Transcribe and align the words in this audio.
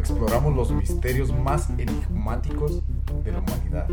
donde 0.00 0.08
exploramos 0.08 0.56
los 0.56 0.70
misterios 0.72 1.32
más 1.32 1.68
enigmáticos 1.78 2.82
de 3.24 3.32
la 3.32 3.40
humanidad. 3.40 3.88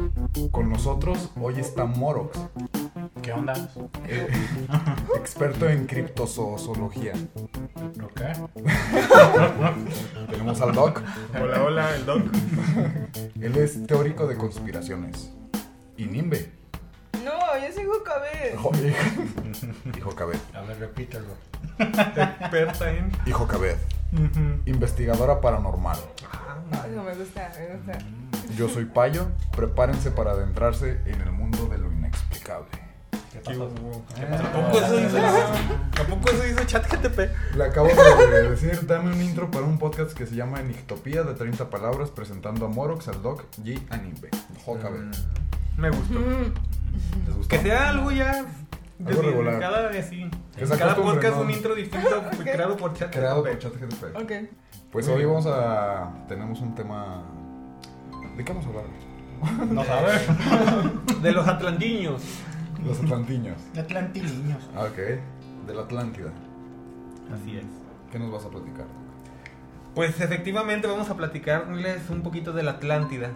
Con 0.52 0.70
nosotros 0.70 1.31
hoy 1.39 1.59
está 1.59 1.85
Morox, 1.85 2.39
¿Qué 3.21 3.33
onda? 3.33 3.53
eh, 4.07 4.27
experto 5.17 5.67
en 5.67 5.85
criptozoología. 5.85 7.13
Ok. 8.03 8.21
Tenemos 10.30 10.61
al 10.61 10.73
Doc, 10.73 11.02
Hola, 11.39 11.63
hola, 11.63 11.95
el 11.95 12.05
Doc. 12.05 12.21
él 13.41 13.58
es 13.58 13.85
teórico 13.85 14.27
de 14.27 14.38
conspiraciones. 14.38 15.33
Y 15.97 16.05
Nimbe, 16.05 16.52
No, 17.77 17.84
soy 17.84 17.86
Jucabe. 17.86 18.54
hijo, 18.54 18.72
hijo 19.97 20.16
Cabed, 20.16 20.38
A 20.53 20.61
ver, 20.61 20.80
repítelo. 20.80 21.25
Experta 21.80 22.92
en. 22.92 23.11
hijo 23.25 23.47
Cabed, 23.47 23.78
investigadora 24.66 25.39
paranormal. 25.42 25.97
Eso 25.97 27.03
me 27.03 27.14
gusta, 27.16 27.52
me 27.59 27.75
gusta. 27.75 27.97
Yo 28.56 28.69
soy 28.69 28.86
Payo, 28.86 29.28
prepárense 29.56 30.11
para 30.11 30.31
adentrarse 30.31 31.00
en 31.06 31.22
el 31.22 31.31
mundo 31.31 31.67
de 31.67 31.78
lo 31.78 31.92
inexplicable. 31.92 32.67
¿Qué 33.31 33.39
¿Qué 33.39 33.50
pasó? 33.52 33.66
hubo? 33.66 34.03
¿Qué 34.16 34.23
¿A 34.23 34.30
pasó? 34.30 34.52
poco 34.53 34.78
eso 34.80 35.00
hizo? 35.00 35.17
¿A 35.17 36.03
poco 36.09 36.30
eso 36.31 36.47
hizo 36.47 36.64
ChatGTP? 36.66 37.19
Le 37.56 37.64
acabo 37.66 37.88
de 37.89 38.50
decir, 38.50 38.88
dame 38.88 39.12
un 39.14 39.22
intro 39.22 39.52
para 39.52 39.66
un 39.66 39.78
podcast 39.78 40.14
que 40.14 40.25
se 40.25 40.36
llama 40.36 40.59
Enictopía 40.62 41.23
de 41.23 41.34
30 41.36 41.69
palabras 41.69 42.09
presentando 42.09 42.66
a 42.66 42.69
Morox, 42.69 43.08
al 43.09 43.22
Doc 43.22 43.44
y 43.64 43.75
a 43.91 43.97
Nimbe. 43.97 44.30
Jocabe. 44.66 45.00
Me 45.78 45.89
gustó. 45.91 46.19
¿Les 47.25 47.35
gustó? 47.35 47.49
Que 47.49 47.59
sea 47.61 47.89
algo 47.89 48.11
ya. 48.11 48.45
Algo 49.05 49.21
de- 49.21 49.27
regular. 49.30 49.59
Cada 49.59 49.88
vez 49.89 50.07
sí. 50.09 50.30
Cada 50.77 50.95
podcast 50.95 51.35
¿no? 51.35 51.41
un 51.44 51.52
intro 51.52 51.75
distinto 51.75 52.23
creado 52.44 52.77
por 52.77 52.94
ChatGTP. 52.94 53.16
Creado 53.16 53.44
por 53.44 53.59
ChatGPT. 53.59 54.03
Ok. 54.16 54.31
Pues 54.91 55.07
hoy 55.07 55.25
vamos 55.25 55.45
a... 55.47 56.25
Tenemos 56.27 56.59
un 56.61 56.73
tema... 56.73 57.23
¿De 58.35 58.44
qué 58.44 58.53
vamos 58.53 58.66
a 58.66 58.69
hablar? 58.69 58.85
No 59.71 59.83
sabes. 59.83 60.27
De 61.21 61.31
los 61.31 61.47
atlantiños. 61.47 62.23
Los 62.83 62.99
atlantiños. 62.99 63.57
Atlantiniños. 63.77 64.63
Ah, 64.75 64.85
ok. 64.85 64.97
De 65.67 65.73
la 65.75 65.81
Atlántida. 65.81 66.29
Así 67.33 67.57
es. 67.57 67.66
¿Qué 68.11 68.17
nos 68.19 68.31
vas 68.31 68.45
a 68.45 68.49
platicar? 68.49 68.85
Pues 69.94 70.19
efectivamente 70.22 70.88
vamos 70.88 71.09
a 71.09 71.16
platicarles 71.17 72.09
un 72.09 72.22
poquito 72.22 72.53
de 72.53 72.63
la 72.63 72.72
Atlántida. 72.72 73.31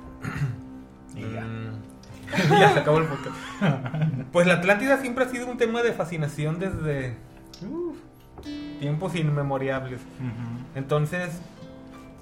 Y 1.15 1.21
ya. 1.33 1.41
Mm. 1.41 1.91
ya 2.49 2.73
se 2.73 2.79
acabó 2.79 2.99
el 2.99 3.07
podcast. 3.07 3.35
Pues 4.31 4.47
la 4.47 4.55
Atlántida 4.55 4.97
siempre 4.97 5.25
ha 5.25 5.29
sido 5.29 5.47
un 5.47 5.57
tema 5.57 5.81
de 5.83 5.93
fascinación 5.93 6.59
desde 6.59 7.17
tiempos 8.79 9.15
inmemorables. 9.15 9.99
Ujú. 10.02 10.65
Entonces, 10.75 11.41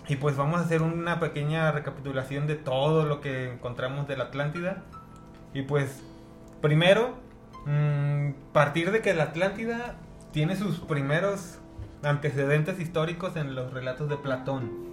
y 0.09 0.15
pues 0.15 0.35
vamos 0.35 0.59
a 0.59 0.63
hacer 0.63 0.81
una 0.81 1.19
pequeña 1.19 1.71
recapitulación 1.71 2.47
de 2.47 2.55
todo 2.55 3.05
lo 3.05 3.21
que 3.21 3.53
encontramos 3.53 4.07
de 4.07 4.17
la 4.17 4.25
Atlántida. 4.25 4.83
Y 5.53 5.61
pues, 5.61 6.03
primero, 6.61 7.15
mm, 7.65 8.31
partir 8.51 8.91
de 8.91 9.01
que 9.01 9.13
la 9.13 9.25
Atlántida 9.25 9.95
tiene 10.31 10.55
sus 10.55 10.79
primeros 10.79 11.59
antecedentes 12.01 12.79
históricos 12.79 13.35
en 13.35 13.53
los 13.53 13.71
relatos 13.71 14.09
de 14.09 14.17
Platón. 14.17 14.88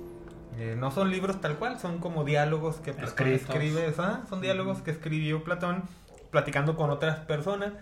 Eh, 0.58 0.74
no 0.78 0.90
son 0.90 1.10
libros 1.10 1.40
tal 1.40 1.56
cual, 1.56 1.78
son 1.78 1.98
como 1.98 2.24
diálogos 2.24 2.76
que 2.76 2.92
Platón 2.92 3.28
Escritos. 3.28 3.54
escribe. 3.54 3.94
¿ah? 3.98 4.22
Son 4.28 4.40
diálogos 4.40 4.80
que 4.82 4.90
escribió 4.90 5.44
Platón 5.44 5.82
platicando 6.30 6.76
con 6.76 6.90
otras 6.90 7.18
personas. 7.20 7.72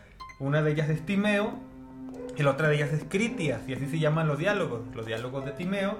Una 0.40 0.62
de 0.62 0.72
ellas 0.72 0.88
es 0.88 1.04
Timeo 1.06 1.54
y 2.36 2.42
la 2.42 2.50
otra 2.50 2.68
de 2.68 2.76
ellas 2.76 2.92
es 2.92 3.04
Critias, 3.04 3.60
y 3.68 3.74
así 3.74 3.86
se 3.86 3.98
llaman 3.98 4.26
los 4.26 4.38
diálogos, 4.38 4.80
los 4.94 5.06
diálogos 5.06 5.44
de 5.44 5.52
Timeo 5.52 5.98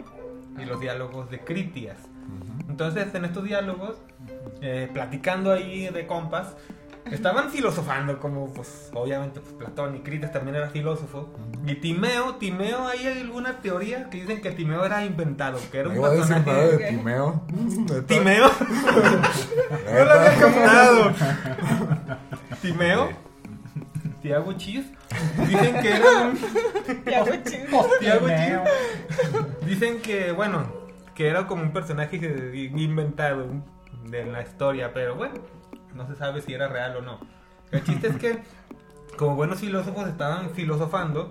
y 0.61 0.65
los 0.65 0.81
diálogos 0.81 1.31
de 1.31 1.41
Critias. 1.41 1.97
Entonces, 2.69 3.15
en 3.15 3.25
estos 3.25 3.45
diálogos, 3.45 3.97
eh, 4.61 4.89
platicando 4.93 5.53
ahí 5.53 5.89
de 5.91 6.07
compas, 6.07 6.57
estaban 7.11 7.51
filosofando, 7.51 8.19
como 8.19 8.53
pues 8.53 8.91
obviamente 8.95 9.41
pues, 9.41 9.55
Platón 9.55 9.97
y 9.97 10.01
Critias 10.01 10.33
también 10.33 10.57
era 10.57 10.69
filósofo. 10.69 11.29
Y 11.67 11.75
Timeo, 11.77 12.37
Timeo, 12.37 12.87
hay 12.87 13.07
alguna 13.07 13.61
teoría 13.61 14.09
que 14.11 14.21
dicen 14.21 14.41
que 14.41 14.51
Timeo 14.53 14.85
era 14.85 15.05
inventado, 15.05 15.59
que 15.71 15.79
era 15.79 15.89
un 15.89 16.01
personaje... 16.01 16.51
de 16.51 16.89
Timeo. 16.91 17.43
Timeo, 18.07 18.47
no 19.93 20.05
lo 20.05 20.13
había 20.13 20.39
captado. 20.39 21.13
Timeo, 22.63 23.11
Tiago 24.23 24.53
Chis, 24.55 24.87
dicen 25.47 25.81
que 25.83 25.91
era 25.91 26.11
un... 26.23 26.39
Güey, 27.05 27.43
chido. 27.45 27.87
Tiago 28.01 28.27
Timeo. 28.27 28.65
Dicen 29.67 30.01
que, 30.01 30.33
bueno, 30.33 30.67
que 31.15 31.29
era 31.29 31.47
como 31.47 31.63
un 31.63 31.73
personaje 31.73 32.17
inventado 32.57 33.47
de 34.09 34.25
la 34.25 34.43
historia, 34.43 34.93
pero 34.93 35.15
bueno, 35.15 35.35
no 35.95 36.07
se 36.07 36.17
sabe 36.17 36.41
si 36.43 36.53
era 36.55 36.69
real 36.69 36.97
o 36.97 37.03
no. 37.03 37.19
El 37.71 37.83
chiste 37.85 38.09
es 38.09 38.17
que, 38.17 38.43
como 39.17 39.35
buenos 39.37 39.61
filósofos, 39.61 40.09
estaban 40.09 40.51
filosofando 40.51 41.31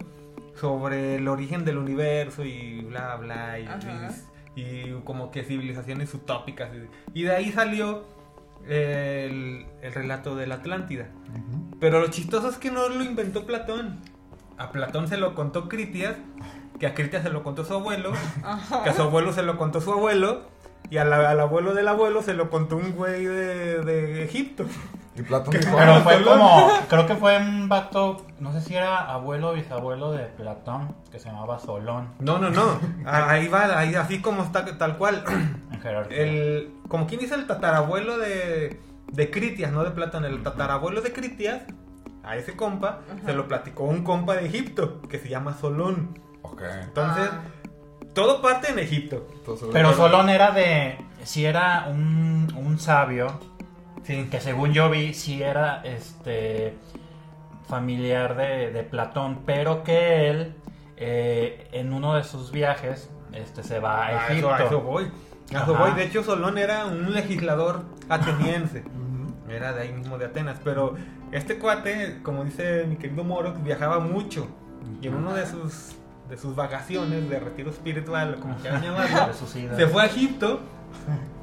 sobre 0.56 1.16
el 1.16 1.28
origen 1.28 1.66
del 1.66 1.78
universo 1.78 2.44
y 2.46 2.82
bla, 2.82 3.16
bla, 3.16 3.60
y, 3.60 3.64
y- 4.56 4.62
y 4.62 5.02
como 5.04 5.32
que 5.32 5.44
civilizaciones 5.44 6.14
utópicas. 6.14 6.70
Y, 7.14 7.20
y 7.22 7.24
de 7.24 7.36
ahí 7.36 7.52
salió 7.52 8.06
el, 8.68 9.66
el 9.82 9.94
relato 9.94 10.36
de 10.36 10.48
la 10.48 10.56
Atlántida. 10.56 11.10
Ujú. 11.32 11.78
Pero 11.80 12.00
lo 12.00 12.08
chistoso 12.08 12.50
es 12.50 12.58
que 12.58 12.72
no 12.72 12.88
lo 12.90 13.04
inventó 13.04 13.46
Platón. 13.46 14.00
A 14.58 14.72
Platón 14.72 15.08
se 15.08 15.18
lo 15.18 15.34
contó 15.36 15.68
Critias, 15.68 16.16
que 16.80 16.88
a 16.88 16.94
Critias 16.94 17.24
se 17.24 17.30
lo 17.30 17.44
contó 17.44 17.66
su 17.66 17.74
abuelo, 17.74 18.12
que 18.84 18.90
a 18.90 18.94
su 18.94 19.02
abuelo 19.02 19.34
se 19.34 19.42
lo 19.44 19.58
contó 19.58 19.82
su 19.82 19.92
abuelo, 19.92 20.44
y 20.90 20.98
a 20.98 21.06
la- 21.06 21.30
al 21.30 21.40
abuelo 21.40 21.74
del 21.74 21.88
abuelo 21.88 22.22
se 22.22 22.34
lo 22.34 22.50
contó 22.50 22.76
un 22.78 22.92
güey 22.94 23.26
de, 23.26 23.82
de 23.84 24.24
Egipto. 24.24 24.66
Y 25.16 25.22
Platón 25.22 25.54
dijo, 25.54 25.76
Pero 25.78 25.94
"Ah, 25.94 26.00
fue 26.02 26.24
como, 26.24 26.72
creo 26.90 27.06
que 27.06 27.14
fue 27.16 27.38
un 27.38 27.70
vato, 27.70 28.26
no 28.40 28.52
sé 28.52 28.62
si 28.62 28.76
era 28.76 28.98
abuelo 29.12 29.52
o 29.52 29.54
bisabuelo 29.54 30.12
de 30.12 30.24
Platón, 30.26 30.96
que 31.12 31.20
se 31.20 31.30
llamaba 31.30 31.60
Solón 31.60 32.10
No, 32.20 32.40
no, 32.40 32.50
no. 32.50 32.80
Ah, 33.06 33.30
Ahí 33.30 33.48
va, 33.48 33.78
ahí, 33.78 33.94
así 33.94 34.22
como 34.22 34.42
está, 34.44 34.66
tal 34.78 34.98
cual. 34.98 35.24
en 35.72 35.82
jerarquía. 35.82 36.18
El, 36.18 36.74
como 36.88 37.06
quien 37.06 37.20
dice 37.22 37.36
el 37.36 37.46
tatarabuelo 37.46 38.18
de, 38.18 38.80
de 39.12 39.30
Critias, 39.32 39.72
no 39.72 39.84
de 39.84 39.92
Platón, 39.92 40.26
el 40.26 40.42
tatarabuelo 40.42 41.02
de 41.02 41.14
Critias, 41.14 41.62
a 42.24 42.36
ese 42.38 42.56
compa, 42.56 43.02
se 43.26 43.34
lo 43.34 43.48
platicó 43.48 43.84
un 43.84 44.04
compa 44.04 44.34
de 44.36 44.46
Egipto, 44.48 45.00
que 45.04 45.20
se 45.20 45.30
llama 45.30 45.54
Solón. 45.54 46.18
Ok. 46.42 46.64
Entonces, 46.82 47.30
Ah. 47.32 47.42
Todo 48.14 48.42
parte 48.42 48.72
en 48.72 48.80
Egipto. 48.80 49.28
Pero 49.72 49.94
Solón 49.94 50.30
era 50.30 50.52
de, 50.52 50.98
si 51.24 51.46
era 51.46 51.88
un, 51.90 52.54
un 52.56 52.80
sabio, 52.80 53.40
Sí. 54.04 54.28
que 54.30 54.42
según 54.42 54.74
yo 54.74 54.90
vi, 54.90 55.14
si 55.14 55.42
era 55.42 55.82
este 55.86 56.76
familiar 57.68 58.36
de, 58.36 58.72
de 58.72 58.84
Platón, 58.84 59.40
pero 59.46 59.84
que 59.84 60.30
él 60.30 60.56
eh, 60.98 61.70
en 61.72 61.94
uno 61.94 62.16
de 62.16 62.24
sus 62.24 62.52
viajes 62.52 63.10
este, 63.32 63.64
se 63.64 63.80
va 63.80 64.06
a 64.06 64.08
A 64.08 64.12
eso, 64.12 64.32
Egipto. 64.34 64.54
a 64.54 64.64
eso 64.64 64.82
voy. 64.82 65.12
A 65.56 65.64
eso 65.64 65.76
voy. 65.76 65.92
De 65.94 66.04
hecho, 66.04 66.24
Solón 66.24 66.58
era 66.58 66.86
un 66.86 67.14
legislador 67.14 67.84
ateniense. 68.10 68.84
Era 69.50 69.72
de 69.74 69.84
ahí 69.84 69.94
mismo 69.94 70.18
de 70.18 70.26
Atenas. 70.26 70.60
Pero 70.64 70.96
este 71.32 71.58
cuate, 71.58 72.20
como 72.24 72.44
dice 72.44 72.86
mi 72.88 72.98
querido 72.98 73.24
Moro, 73.24 73.54
viajaba 73.54 74.00
mucho. 74.00 74.48
Y 75.02 75.08
en 75.08 75.16
uno 75.16 75.34
de 75.34 75.46
sus, 75.46 75.96
de 76.34 76.40
sus 76.40 76.56
vacaciones, 76.56 77.30
de 77.30 77.40
retiro 77.40 77.70
espiritual, 77.70 78.40
como 78.40 78.56
quieran 78.56 78.82
llamarlo, 78.84 79.34
se 79.34 79.88
fue 79.88 80.02
a 80.02 80.06
Egipto. 80.08 80.62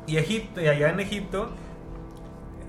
Y 0.08 0.16
Egipto, 0.16 0.60
y 0.60 0.66
allá 0.66 0.90
en 0.90 0.98
Egipto, 0.98 1.50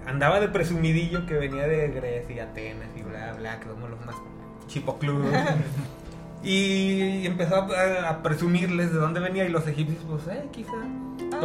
andaba 0.06 0.39
de 0.39 0.47
presumidillo 0.47 1.25
que 1.25 1.33
venía 1.33 1.68
de 1.68 1.88
Grecia 1.88 2.35
y 2.35 2.39
Atenas 2.39 2.89
y 2.95 3.01
bla, 3.01 3.33
bla, 3.33 3.59
que 3.59 3.69
somos 3.69 3.89
los 3.89 4.06
más 4.06 4.15
chipocludos. 4.68 5.33
y 6.44 7.25
empezó 7.25 7.56
a, 7.56 8.09
a 8.09 8.21
presumirles 8.21 8.94
de 8.94 9.00
dónde 9.00 9.19
venía 9.19 9.45
y 9.45 9.50
los 9.50 9.68
egipcios, 9.68 10.03
pues, 10.07 10.27
eh, 10.27 10.47
quizá. 10.51 10.77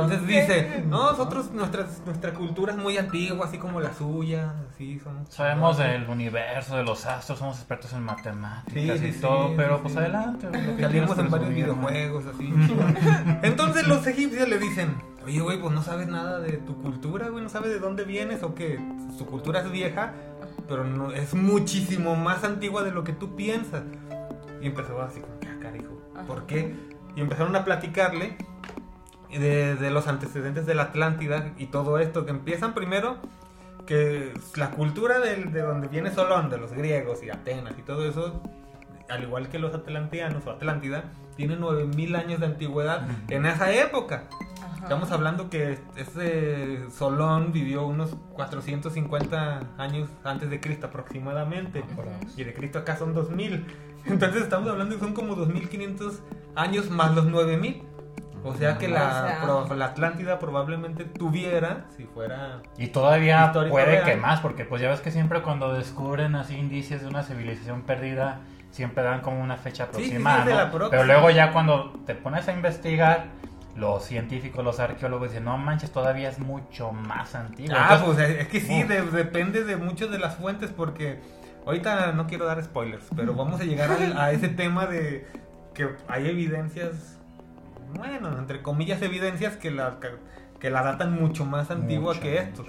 Entonces 0.02 0.26
dice, 0.26 0.84
no, 0.86 1.10
nosotros, 1.12 1.50
nuestras, 1.52 2.02
nuestra 2.04 2.32
cultura 2.34 2.72
es 2.72 2.78
muy 2.78 2.96
antigua, 2.98 3.46
así 3.46 3.58
como 3.58 3.80
la 3.80 3.92
suya, 3.94 4.54
así 4.72 4.98
somos. 5.00 5.28
Sabemos 5.30 5.78
del 5.78 6.08
universo, 6.08 6.76
de 6.76 6.84
los 6.84 7.06
astros, 7.06 7.38
somos 7.38 7.56
expertos 7.56 7.92
en 7.92 8.02
matemáticas 8.02 8.98
Sí, 9.00 9.06
y 9.06 9.12
sí, 9.12 9.20
todo, 9.20 9.48
sí, 9.48 9.54
pero 9.56 9.76
sí, 9.76 9.80
pues 9.82 9.94
sí. 9.94 9.98
adelante. 10.00 10.46
lo 10.46 10.76
que 10.76 10.82
Salimos 10.82 11.18
en 11.18 11.30
varios 11.30 11.50
¿no? 11.50 11.56
videojuegos, 11.56 12.24
así. 12.26 12.54
Entonces 13.42 13.86
los 13.86 14.06
egipcios 14.06 14.48
le 14.48 14.58
dicen, 14.58 14.94
oye, 15.24 15.40
güey, 15.40 15.60
pues 15.60 15.72
no 15.74 15.82
sabes 15.82 16.08
nada 16.08 16.40
de 16.40 16.52
tu 16.58 16.80
cultura, 16.82 17.28
güey, 17.28 17.42
no 17.42 17.48
sabes 17.48 17.70
de 17.70 17.78
dónde 17.78 18.04
vienes 18.04 18.42
o 18.42 18.54
que 18.54 18.78
su 19.16 19.26
cultura 19.26 19.60
es 19.60 19.70
vieja, 19.70 20.12
pero 20.68 20.84
no, 20.84 21.12
es 21.12 21.34
muchísimo 21.34 22.16
más 22.16 22.44
antigua 22.44 22.82
de 22.82 22.90
lo 22.92 23.04
que 23.04 23.12
tú 23.12 23.34
piensas. 23.36 23.82
Y 24.60 24.66
empezó 24.66 25.00
así 25.02 25.20
como, 25.20 25.34
ah, 25.42 25.56
carajo, 25.60 26.00
¿por 26.26 26.46
qué? 26.46 26.74
Y 27.14 27.20
empezaron 27.20 27.54
a 27.56 27.64
platicarle 27.64 28.36
de, 29.30 29.74
de 29.74 29.90
los 29.90 30.06
antecedentes 30.08 30.66
de 30.66 30.74
la 30.74 30.84
Atlántida 30.84 31.52
y 31.58 31.66
todo 31.66 31.98
esto, 31.98 32.24
que 32.24 32.30
empiezan 32.30 32.74
primero 32.74 33.18
que 33.86 34.34
la 34.56 34.72
cultura 34.72 35.20
de, 35.20 35.44
donde 35.62 35.88
viene 35.88 36.10
Solón, 36.10 36.50
de 36.50 36.58
los 36.58 36.72
griegos 36.72 37.22
y 37.22 37.30
Atenas 37.30 37.74
y 37.78 37.82
todo 37.82 38.06
eso, 38.06 38.42
al 39.08 39.22
igual 39.22 39.48
que 39.48 39.58
los 39.58 39.74
atlanteanos 39.74 40.46
o 40.46 40.50
Atlántida, 40.50 41.04
tiene 41.36 41.56
9000 41.56 42.16
años 42.16 42.40
de 42.40 42.46
antigüedad 42.46 43.06
en 43.28 43.46
esa 43.46 43.72
época. 43.72 44.24
Estamos 44.82 45.10
hablando 45.10 45.50
que 45.50 45.78
ese 45.96 46.88
Solón 46.90 47.52
vivió 47.52 47.86
unos 47.86 48.14
450 48.34 49.60
años 49.78 50.08
antes 50.22 50.50
de 50.50 50.60
Cristo 50.60 50.86
aproximadamente. 50.86 51.82
Y 52.36 52.44
de 52.44 52.54
Cristo 52.54 52.80
acá 52.80 52.96
son 52.96 53.12
2000. 53.12 53.66
Entonces 54.04 54.42
estamos 54.42 54.68
hablando 54.70 54.94
que 54.94 55.00
son 55.00 55.12
como 55.12 55.34
2500 55.34 56.20
años 56.54 56.90
más 56.90 57.14
los 57.14 57.26
9000. 57.26 57.82
O 58.48 58.54
sea 58.54 58.78
que 58.78 58.88
la, 58.88 59.42
O 59.48 59.66
sea. 59.66 59.76
la 59.76 59.84
Atlántida 59.86 60.38
probablemente 60.38 61.04
tuviera, 61.04 61.84
si 61.96 62.04
fuera... 62.04 62.60
Y 62.78 62.88
todavía 62.88 63.52
puede 63.52 63.86
real. 63.86 64.04
que 64.04 64.16
más, 64.16 64.40
porque 64.40 64.64
pues 64.64 64.80
ya 64.82 64.88
ves 64.88 65.00
que 65.00 65.10
siempre 65.10 65.42
cuando 65.42 65.72
descubren 65.74 66.34
así 66.36 66.56
indicios 66.56 67.00
de 67.02 67.08
una 67.08 67.22
civilización 67.22 67.82
perdida, 67.82 68.40
siempre 68.70 69.02
dan 69.02 69.20
como 69.20 69.40
una 69.42 69.56
fecha 69.56 69.86
Sí, 69.92 70.04
sí, 70.04 70.10
sí, 70.10 70.16
aproximada, 70.16 70.44
de 70.44 70.50
¿no? 70.52 70.56
la 70.58 70.70
próxima. 70.70 70.90
Pero 70.90 71.04
luego 71.04 71.30
ya 71.30 71.52
cuando 71.52 71.90
te 72.06 72.14
pones 72.14 72.46
a 72.48 72.52
investigar, 72.52 73.24
los 73.74 74.04
científicos, 74.04 74.64
los 74.64 74.80
arqueólogos 74.80 75.28
dicen, 75.28 75.44
no 75.44 75.58
manches, 75.58 75.90
todavía 75.92 76.28
es 76.30 76.38
mucho 76.38 76.92
más 76.92 77.34
antiguo. 77.34 77.76
Ah, 77.78 77.96
Entonces, 77.96 78.26
pues 78.26 78.40
es 78.40 78.48
que 78.48 78.60
sí, 78.60 78.82
de- 78.84 79.02
depende 79.02 79.64
de 79.64 79.76
muchas 79.76 80.10
de 80.10 80.18
las 80.18 80.36
fuentes 80.36 80.70
porque 80.70 81.20
ahorita 81.66 82.12
no 82.12 82.26
quiero 82.26 82.46
dar 82.46 82.62
spoilers, 82.62 83.04
pero 83.14 83.34
vamos 83.34 83.60
a 83.60 83.64
llegar 83.64 83.90
a, 84.16 84.30
ese 84.32 84.48
tema 84.48 84.86
de 84.86 85.26
que 85.74 85.90
hay 86.08 86.26
evidencias, 86.28 87.15
bueno, 87.94 88.38
entre 88.38 88.62
comillas 88.62 89.00
evidencias 89.02 89.56
que 89.56 89.70
la, 89.70 89.98
que 90.60 90.70
la 90.70 90.82
datan 90.82 91.12
mucho 91.12 91.44
más 91.44 91.70
antigua 91.70 92.12
mucho, 92.14 92.20
que 92.20 92.38
esto. 92.38 92.64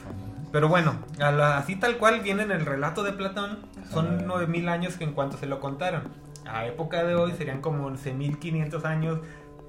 Pero 0.52 0.68
bueno, 0.70 0.96
a 1.20 1.32
la- 1.32 1.58
así 1.58 1.76
tal 1.76 1.98
cual 1.98 2.22
viene 2.22 2.44
en 2.44 2.52
el 2.52 2.66
relato 2.66 3.04
de 3.04 3.14
Platón, 3.14 3.60
son 3.92 4.20
Ah. 4.20 4.24
9000 4.26 4.70
años 4.70 4.96
que 4.98 5.04
en 5.04 5.14
cuanto 5.14 5.38
se 5.38 5.46
lo 5.46 5.60
contaron. 5.60 6.04
A 6.50 6.66
época 6.66 7.04
de 7.04 7.16
hoy 7.16 7.34
serían 7.34 7.62
como 7.62 7.86
11.500 7.88 8.86
años 8.86 9.20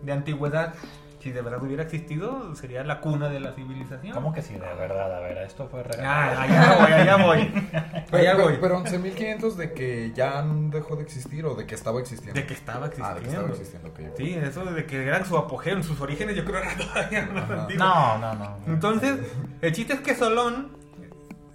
de 0.02 0.12
antigüedad. 0.12 0.74
Si 1.20 1.32
de 1.32 1.42
verdad 1.42 1.60
hubiera 1.62 1.82
existido, 1.82 2.54
sería 2.54 2.84
la 2.84 3.00
cuna 3.00 3.28
de 3.28 3.40
la 3.40 3.52
civilización. 3.52 4.12
¿Cómo 4.14 4.32
que 4.32 4.40
sí, 4.40 4.54
de 4.54 4.60
verdad? 4.60 5.16
A 5.16 5.20
ver, 5.20 5.38
esto 5.38 5.66
fue 5.68 5.82
real. 5.82 6.04
Ah, 6.06 6.42
allá 6.42 6.76
voy, 6.78 6.92
allá 6.92 7.16
voy. 7.16 7.52
Pero, 8.10 8.18
Allá 8.18 8.34
voy. 8.36 8.56
pero, 8.60 8.82
pero 8.82 9.02
11.500 9.02 9.54
de 9.56 9.72
que 9.72 10.12
ya 10.14 10.42
dejó 10.46 10.96
de 10.96 11.02
existir 11.02 11.44
o 11.44 11.54
de 11.56 11.66
que 11.66 11.74
estaba 11.74 12.00
existiendo. 12.00 12.40
De 12.40 12.46
que 12.46 12.54
estaba 12.54 12.86
Ah, 12.86 12.88
de 12.88 12.94
que 12.94 12.96
estaba 13.02 13.18
existiendo. 13.18 13.52
existiendo, 13.54 13.88
ok. 13.88 14.00
Sí, 14.16 14.34
eso 14.34 14.64
de 14.64 14.86
que 14.86 15.02
eran 15.06 15.26
su 15.26 15.36
apogeo, 15.36 15.74
en 15.76 15.82
sus 15.82 16.00
orígenes, 16.00 16.36
yo 16.36 16.44
creo 16.44 16.62
que 16.62 16.68
era 16.68 16.76
todavía 16.76 17.20
antiguo. 17.22 17.84
No, 17.84 18.18
no, 18.18 18.34
no. 18.34 18.56
Entonces, 18.68 19.18
el 19.60 19.72
chiste 19.72 19.94
es 19.94 20.00
que 20.00 20.14
Solón 20.14 20.76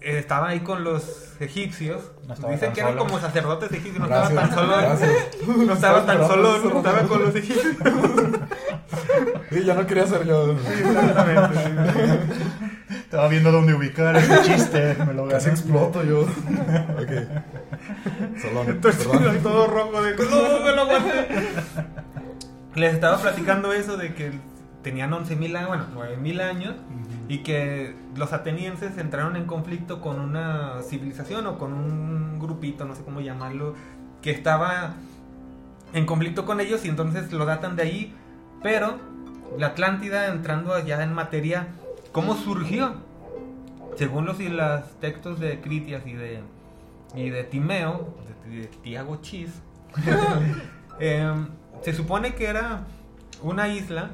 eh, 0.01 0.19
estaba 0.19 0.49
ahí 0.49 0.59
con 0.59 0.83
los 0.83 1.35
egipcios. 1.39 2.11
No 2.27 2.33
estaba 2.35 2.53
Dicen 2.53 2.71
que 2.73 2.81
eran 2.81 2.97
como 2.97 3.19
sacerdotes 3.19 3.71
egipcios, 3.71 3.99
no 3.99 4.07
Gracias, 4.07 4.31
estaba 4.49 4.85
tan 4.85 4.99
solo. 4.99 5.65
No 5.65 5.73
estaba 5.73 6.05
tan 6.05 6.27
solo, 6.27 6.57
no 6.59 6.77
estaba 6.77 7.01
con 7.03 7.23
los 7.23 7.35
egipcios. 7.35 7.75
Ya 9.61 9.73
no 9.75 9.85
quería 9.85 10.07
ser 10.07 10.25
yo. 10.25 10.55
Estaba 12.89 13.27
viendo 13.27 13.51
dónde 13.51 13.73
ubicar 13.73 14.15
ese 14.15 14.41
chiste. 14.43 14.95
Me 15.05 15.13
lo 15.13 15.27
Casi 15.27 15.47
gané. 15.47 15.59
exploto 15.59 16.03
yo. 16.03 16.21
Ok. 16.21 17.11
Entonces, 18.67 19.07
perdón. 19.07 19.37
todo 19.43 19.67
rojo 19.67 20.01
de 20.01 20.15
no, 20.15 20.59
me 20.63 20.71
lo 20.75 20.81
aguanté. 20.81 21.27
Les 22.75 22.93
estaba 22.93 23.17
platicando 23.21 23.71
eso 23.73 23.97
de 23.97 24.13
que 24.15 24.31
tenían 24.81 25.11
11.000 25.11 25.55
años, 25.55 25.67
bueno, 25.67 25.85
9.000 25.95 26.41
años 26.41 26.75
y 27.27 27.39
que 27.39 27.95
los 28.15 28.33
atenienses 28.33 28.97
entraron 28.97 29.35
en 29.35 29.45
conflicto 29.45 30.01
con 30.01 30.19
una 30.19 30.81
civilización 30.81 31.47
o 31.47 31.57
con 31.57 31.73
un 31.73 32.39
grupito, 32.39 32.85
no 32.85 32.95
sé 32.95 33.03
cómo 33.03 33.21
llamarlo, 33.21 33.75
que 34.21 34.31
estaba 34.31 34.95
en 35.93 36.05
conflicto 36.05 36.45
con 36.45 36.59
ellos 36.59 36.83
y 36.85 36.89
entonces 36.89 37.31
lo 37.31 37.45
datan 37.45 37.75
de 37.75 37.83
ahí, 37.83 38.15
pero 38.61 38.97
la 39.57 39.67
Atlántida 39.67 40.27
entrando 40.27 40.73
allá 40.73 41.03
en 41.03 41.13
materia, 41.13 41.67
¿cómo 42.11 42.35
surgió? 42.35 42.95
Según 43.95 44.25
los 44.25 44.39
y 44.39 44.49
los 44.49 44.99
textos 44.99 45.39
de 45.39 45.61
Critias 45.61 46.05
y 46.05 46.13
de, 46.13 46.41
y 47.15 47.29
de 47.29 47.43
Timeo, 47.43 48.15
de, 48.45 48.61
de 48.61 48.67
Tiago 48.67 49.17
Chis, 49.21 49.61
em, 50.99 51.47
se 51.81 51.93
supone 51.93 52.33
que 52.35 52.45
era 52.45 52.85
una 53.41 53.67
isla 53.67 54.11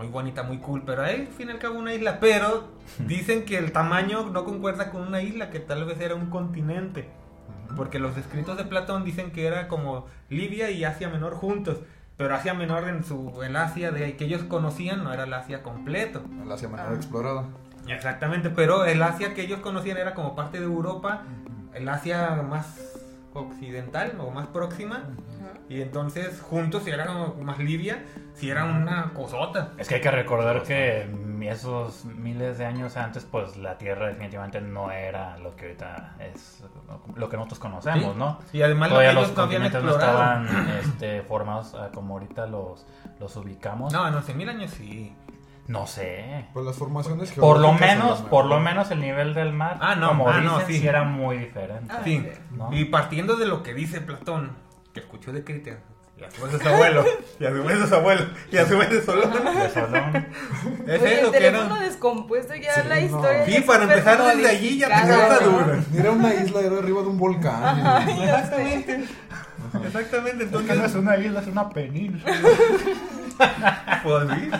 muy 0.00 0.08
bonita, 0.08 0.42
muy 0.42 0.56
cool, 0.58 0.82
pero 0.86 1.02
ahí, 1.02 1.26
al 1.28 1.34
fin 1.34 1.48
y 1.48 1.50
al 1.50 1.58
cabo, 1.58 1.78
una 1.78 1.92
isla. 1.92 2.20
Pero 2.20 2.68
dicen 3.06 3.44
que 3.44 3.58
el 3.58 3.70
tamaño 3.70 4.30
no 4.30 4.44
concuerda 4.44 4.90
con 4.90 5.02
una 5.02 5.20
isla, 5.20 5.50
que 5.50 5.60
tal 5.60 5.84
vez 5.84 6.00
era 6.00 6.14
un 6.14 6.30
continente. 6.30 7.08
Porque 7.76 7.98
los 7.98 8.16
escritos 8.16 8.56
de 8.56 8.64
Platón 8.64 9.04
dicen 9.04 9.30
que 9.30 9.46
era 9.46 9.68
como 9.68 10.06
Libia 10.30 10.70
y 10.70 10.84
Asia 10.84 11.08
Menor 11.10 11.34
juntos. 11.34 11.80
Pero 12.20 12.34
Asia 12.34 12.52
Menor 12.52 12.86
en 12.86 13.02
su 13.02 13.42
el 13.42 13.56
Asia 13.56 13.92
de 13.92 14.14
que 14.14 14.26
ellos 14.26 14.42
conocían 14.42 15.02
no 15.02 15.10
era 15.10 15.24
el 15.24 15.32
Asia 15.32 15.62
completo. 15.62 16.22
El 16.44 16.52
Asia 16.52 16.68
menor 16.68 16.88
Ah. 16.90 16.94
explorada. 16.94 17.44
Exactamente, 17.88 18.50
pero 18.50 18.84
el 18.84 19.02
Asia 19.02 19.32
que 19.32 19.40
ellos 19.40 19.60
conocían 19.60 19.96
era 19.96 20.12
como 20.12 20.36
parte 20.36 20.58
de 20.60 20.66
Europa, 20.66 21.22
el 21.72 21.88
Asia 21.88 22.42
más 22.46 22.78
occidental 23.34 24.14
o 24.20 24.30
más 24.30 24.48
próxima. 24.48 25.04
Y 25.68 25.82
entonces 25.82 26.40
juntos 26.40 26.82
si 26.84 26.90
era 26.90 27.06
como 27.06 27.34
más 27.42 27.58
Libia, 27.58 28.04
si 28.34 28.50
era 28.50 28.64
una 28.64 29.12
cosota. 29.14 29.72
Es 29.78 29.88
que 29.88 29.96
hay 29.96 30.00
que 30.00 30.10
recordar 30.10 30.62
que 30.62 31.08
esos 31.48 32.04
miles 32.04 32.58
de 32.58 32.66
años 32.66 32.96
antes, 32.96 33.24
pues 33.24 33.56
la 33.56 33.78
Tierra 33.78 34.08
definitivamente 34.08 34.60
no 34.60 34.90
era 34.90 35.38
lo 35.38 35.56
que 35.56 35.66
ahorita 35.66 36.16
es, 36.20 36.62
lo 37.14 37.28
que 37.28 37.36
nosotros 37.36 37.58
conocemos, 37.58 38.12
Sí. 38.12 38.18
¿no? 38.18 38.38
Y 38.52 38.62
además 38.62 38.90
Todavía 38.90 39.10
que 39.10 39.20
los 39.20 39.30
continentes 39.30 39.82
no 39.82 39.92
estaban 39.92 40.46
este, 40.80 41.22
formados 41.22 41.74
ah, 41.74 41.90
como 41.94 42.14
ahorita 42.14 42.46
los, 42.46 42.86
los 43.18 43.36
ubicamos. 43.36 43.92
No, 43.92 44.06
en 44.06 44.14
11.000 44.14 44.48
años 44.48 44.70
sí. 44.72 45.14
No 45.70 45.86
sé. 45.86 46.46
Pues 46.52 46.66
las 46.66 46.74
formaciones 46.76 47.30
Por 47.30 47.60
lo 47.60 47.72
menos, 47.72 48.22
por 48.22 48.44
lo 48.44 48.58
menos 48.58 48.90
el 48.90 48.98
nivel 49.00 49.34
del 49.34 49.52
mar, 49.52 49.78
Ah, 49.80 49.94
no, 49.94 50.08
como 50.08 50.28
ah, 50.28 50.40
no, 50.40 50.60
sí. 50.66 50.80
sí 50.80 50.86
era 50.88 51.04
muy 51.04 51.38
diferente. 51.38 51.86
Ah, 51.96 52.00
Sí. 52.02 52.26
¿no? 52.50 52.72
Y 52.72 52.86
partiendo 52.86 53.36
de 53.36 53.46
lo 53.46 53.62
que 53.62 53.72
dice 53.72 54.00
Platón, 54.00 54.50
que 54.92 54.98
escuchó 54.98 55.32
de 55.32 55.44
Critias, 55.44 55.78
y 56.18 56.24
a 56.24 56.30
su 56.32 56.42
vez 56.42 56.52
de 56.54 56.58
su 56.58 56.68
abuelo, 56.68 57.04
y 57.38 57.44
a 57.46 57.50
su 57.50 57.62
vez 57.62 57.80
de 57.80 57.86
su 57.86 57.94
abuelo, 57.94 58.24
y 58.50 58.56
a 58.56 58.66
su 58.66 58.76
vez 58.78 58.90
de 58.90 59.00
Solón, 59.02 59.30
De 59.54 59.70
Solón. 59.70 60.26
es 60.88 61.00
Oye, 61.02 61.14
eso 61.20 61.26
el 61.26 61.32
que 61.38 61.46
era... 61.46 61.64
descompuesto 61.78 62.54
ya 62.56 62.74
Sí, 62.74 62.80
la 62.88 62.96
no. 62.96 63.00
historia. 63.02 63.46
Sí, 63.46 63.60
para 63.60 63.82
empezar 63.84 64.36
desde 64.36 64.48
allí 64.48 64.76
ya 64.78 64.88
te. 64.88 65.86
Ni 65.92 65.98
era 66.00 66.10
una 66.10 66.34
isla, 66.34 66.60
era 66.62 66.78
arriba 66.78 67.02
de 67.02 67.08
un 67.08 67.16
volcán. 67.18 67.62
Ajá. 67.62 68.10
Exactamente. 68.24 69.04
Exactamente, 69.86 70.44
Es 70.44 70.50
que 70.50 70.56
no 70.56 70.60
es 70.60 70.70
entonces... 70.72 70.94
una 70.96 71.16
isla, 71.16 71.40
es 71.42 71.46
una 71.46 71.68
península. 71.70 72.34
Pues 74.02 74.28
sí. 74.30 74.50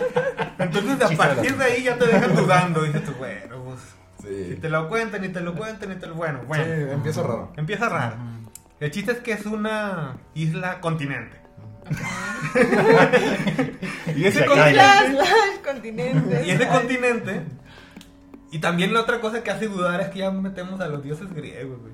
Entonces 0.59 1.01
a 1.01 1.09
partir 1.17 1.57
de 1.57 1.63
ahí 1.65 1.83
ya 1.83 1.97
te 1.97 2.05
dejan 2.07 2.35
dudando, 2.35 2.83
dices 2.83 3.03
tú, 3.03 3.11
bueno, 3.13 3.63
pues... 3.65 3.79
Sí. 4.21 4.49
Si 4.51 4.55
te 4.57 4.69
lo 4.69 4.87
cuentan, 4.87 5.25
y 5.25 5.29
te 5.29 5.41
lo 5.41 5.55
cuentan, 5.55 5.91
y 5.91 5.95
te 5.95 6.05
lo... 6.05 6.13
Bueno, 6.13 6.41
Sí, 6.41 6.45
bueno. 6.47 6.63
empieza 6.91 7.23
raro. 7.23 7.51
Empieza 7.57 7.89
raro. 7.89 8.15
El 8.79 8.91
chiste 8.91 9.13
es 9.13 9.17
que 9.19 9.31
es 9.33 9.45
una 9.47 10.17
isla 10.35 10.79
continente. 10.79 11.41
y 14.15 14.25
ese 14.25 14.39
Se 14.39 14.45
continente... 14.45 14.83
continentes. 15.65 16.47
Y 16.47 16.51
ese 16.51 16.67
continente. 16.67 17.41
Y 18.51 18.59
también 18.59 18.93
la 18.93 19.01
otra 19.01 19.19
cosa 19.21 19.43
que 19.43 19.51
hace 19.51 19.67
dudar 19.67 20.01
es 20.01 20.09
que 20.09 20.19
ya 20.19 20.31
metemos 20.31 20.79
a 20.81 20.87
los 20.87 21.01
dioses 21.03 21.31
griegos, 21.33 21.79
güey. 21.79 21.93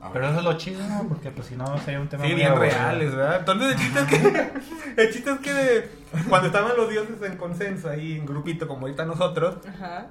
Ah, 0.00 0.10
Pero 0.12 0.28
eso 0.28 0.38
es 0.38 0.44
lo 0.44 0.52
chido, 0.58 0.86
¿no? 0.88 1.08
Porque 1.08 1.30
pues 1.30 1.48
si 1.48 1.56
no 1.56 1.78
sería 1.78 2.00
un 2.00 2.08
tema 2.08 2.22
Sí, 2.24 2.28
muy 2.30 2.36
bien 2.36 2.52
aburrido. 2.52 2.74
reales, 2.74 3.14
¿verdad? 3.14 3.36
Entonces 3.40 3.72
el 3.72 3.76
chiste 3.78 3.98
es 4.00 4.06
que, 4.06 4.52
el 5.02 5.12
chiste 5.12 5.30
es 5.30 5.38
que 5.40 5.52
de- 5.54 5.90
cuando 6.28 6.46
estaban 6.48 6.76
los 6.76 6.88
dioses 6.88 7.16
en 7.22 7.36
consenso 7.36 7.88
ahí 7.90 8.16
en 8.18 8.26
grupito 8.26 8.68
como 8.68 8.82
ahorita 8.82 9.04
nosotros, 9.04 9.56
Ajá. 9.66 10.08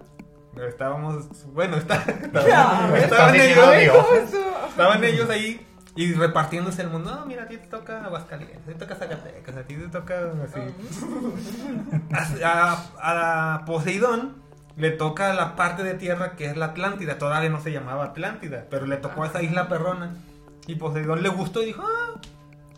estábamos, 0.68 1.26
bueno, 1.54 1.78
está- 1.78 2.04
No, 2.34 2.40
estaban, 2.96 3.36
ellos, 3.36 3.66
Ay, 3.68 3.84
Dios. 3.84 3.96
¿cómo 4.06 4.18
estuvo? 4.18 4.68
estaban 4.70 5.04
ellos 5.04 5.30
ahí 5.30 5.66
y 5.96 6.14
repartiéndose 6.14 6.82
el 6.82 6.90
mundo. 6.90 7.16
No, 7.16 7.26
mira, 7.26 7.44
a 7.44 7.48
ti 7.48 7.56
te 7.58 7.68
toca 7.68 8.04
Aguascalientes, 8.04 8.58
a 8.58 8.66
ti 8.66 8.74
te 8.74 8.80
toca 8.80 8.96
Zacatecas, 8.96 9.56
a 9.56 9.64
ti 9.64 9.76
te 9.76 9.88
toca 9.88 10.16
así. 10.44 10.60
A, 12.44 12.84
a- 13.00 13.56
a 13.56 13.66
Poseidón 13.66 14.44
le 14.78 14.92
toca 14.92 15.34
la 15.34 15.56
parte 15.56 15.84
de 15.84 15.94
tierra 15.94 16.36
que 16.36 16.46
es 16.46 16.58
la 16.58 16.68
Atlántida. 16.68 17.18
Todavía 17.18 17.50
no 17.50 17.62
se 17.62 17.72
llamaba 17.72 18.06
Atlántida, 18.06 18.66
pero 18.70 18.86
le 18.86 18.98
tocó 18.98 19.24
a 19.24 19.28
esa 19.28 19.42
isla 19.42 19.68
perrona. 19.68 20.16
Y 20.68 20.76
Poseidón 20.76 21.22
le 21.24 21.30
gustó 21.30 21.62
y 21.62 21.68
dijo, 21.68 21.84
ah, 21.86 22.20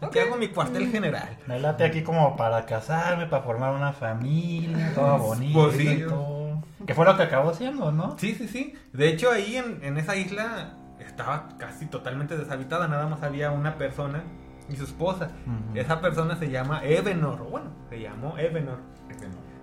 aquí 0.06 0.20
hago 0.20 0.36
mi 0.36 0.50
cuartel 0.50 0.92
general. 0.92 1.38
Me 1.48 1.60
late 1.60 1.86
aquí 1.86 2.04
como 2.04 2.36
para 2.36 2.66
casarme, 2.66 3.26
para 3.28 3.44
formar 3.44 3.74
una 3.74 3.94
familia, 3.94 4.92
todo 4.94 5.18
bonito. 5.20 5.64
Pues 5.64 5.78
sí. 5.78 5.88
y 5.88 6.02
todo. 6.04 6.64
Que 6.86 6.94
fue 6.94 7.06
lo 7.06 7.18
que 7.18 7.24
acabó 7.24 7.54
siendo, 7.54 7.92
¿no? 7.92 8.18
Sí, 8.18 8.36
sí, 8.36 8.48
sí. 8.48 8.74
De 8.94 9.10
hecho, 9.10 9.32
ahí 9.32 9.58
en, 9.58 9.84
en 9.84 9.98
esa 9.98 10.16
isla 10.16 10.74
estaba 11.00 11.50
casi 11.58 11.86
totalmente 11.88 12.38
deshabitada. 12.38 12.88
Nada 12.88 13.08
más 13.08 13.24
había 13.24 13.52
una 13.52 13.78
persona 13.78 14.24
y 14.70 14.76
su 14.76 14.84
esposa. 14.84 15.30
Esa 15.74 16.02
persona 16.02 16.36
se 16.36 16.50
llama 16.50 16.82
Evenor. 16.84 17.50
Bueno, 17.50 17.72
se 17.90 18.00
llamó 18.00 18.38
Evenor. 18.38 18.80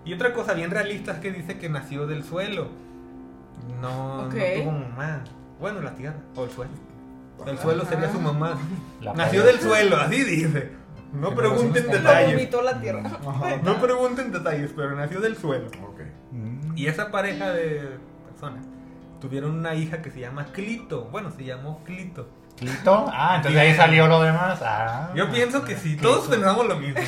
Y 0.04 0.12
otra 0.12 0.32
cosa 0.34 0.52
bien 0.54 0.70
realista 0.70 1.12
es 1.12 1.18
que 1.18 1.32
dice 1.32 1.58
que 1.58 1.68
nació 1.68 2.06
del 2.06 2.24
suelo. 2.24 2.68
No, 3.80 4.26
Ok. 4.26 4.34
no 4.34 4.62
tuvo 4.62 4.72
mamá. 4.72 5.24
Bueno, 5.60 5.80
la 5.80 5.94
tierra 5.94 6.16
o 6.36 6.44
el 6.44 6.50
suelo. 6.50 6.72
El 7.46 7.58
suelo 7.58 7.84
sería 7.84 8.10
su 8.12 8.20
mamá. 8.20 8.58
La 9.00 9.12
Nació 9.14 9.44
del 9.44 9.58
suelo, 9.60 9.96
así 9.96 10.22
dice. 10.24 10.72
No 11.12 11.34
pregunten 11.34 11.86
detalles. 11.90 12.34
vomitó 12.34 12.62
la 12.62 12.80
tierra. 12.80 13.02
No 13.62 13.80
pregunten 13.80 14.32
detalles, 14.32 14.72
pero 14.74 14.94
nació 14.94 15.20
del 15.20 15.36
suelo. 15.36 15.66
Ok. 15.88 16.00
Y 16.76 16.86
esa 16.86 17.10
pareja 17.10 17.52
de 17.52 17.98
personas 18.28 18.64
tuvieron 19.20 19.52
una 19.52 19.74
hija 19.74 20.02
que 20.02 20.10
se 20.10 20.20
llama 20.20 20.46
Clito. 20.46 21.08
Bueno, 21.10 21.30
se 21.30 21.44
llamó 21.44 21.82
Clito. 21.84 22.28
¿Clito? 22.58 23.10
Ah, 23.12 23.36
entonces 23.36 23.60
de 23.60 23.66
ahí 23.68 23.74
salió 23.74 24.06
lo 24.06 24.22
demás. 24.22 24.60
Ah. 24.62 25.10
Yo 25.14 25.28
pienso 25.30 25.64
que 25.64 25.76
sí, 25.76 25.96
todos 25.96 26.28
pensamos 26.28 26.66
lo 26.66 26.76
mismo. 26.76 27.00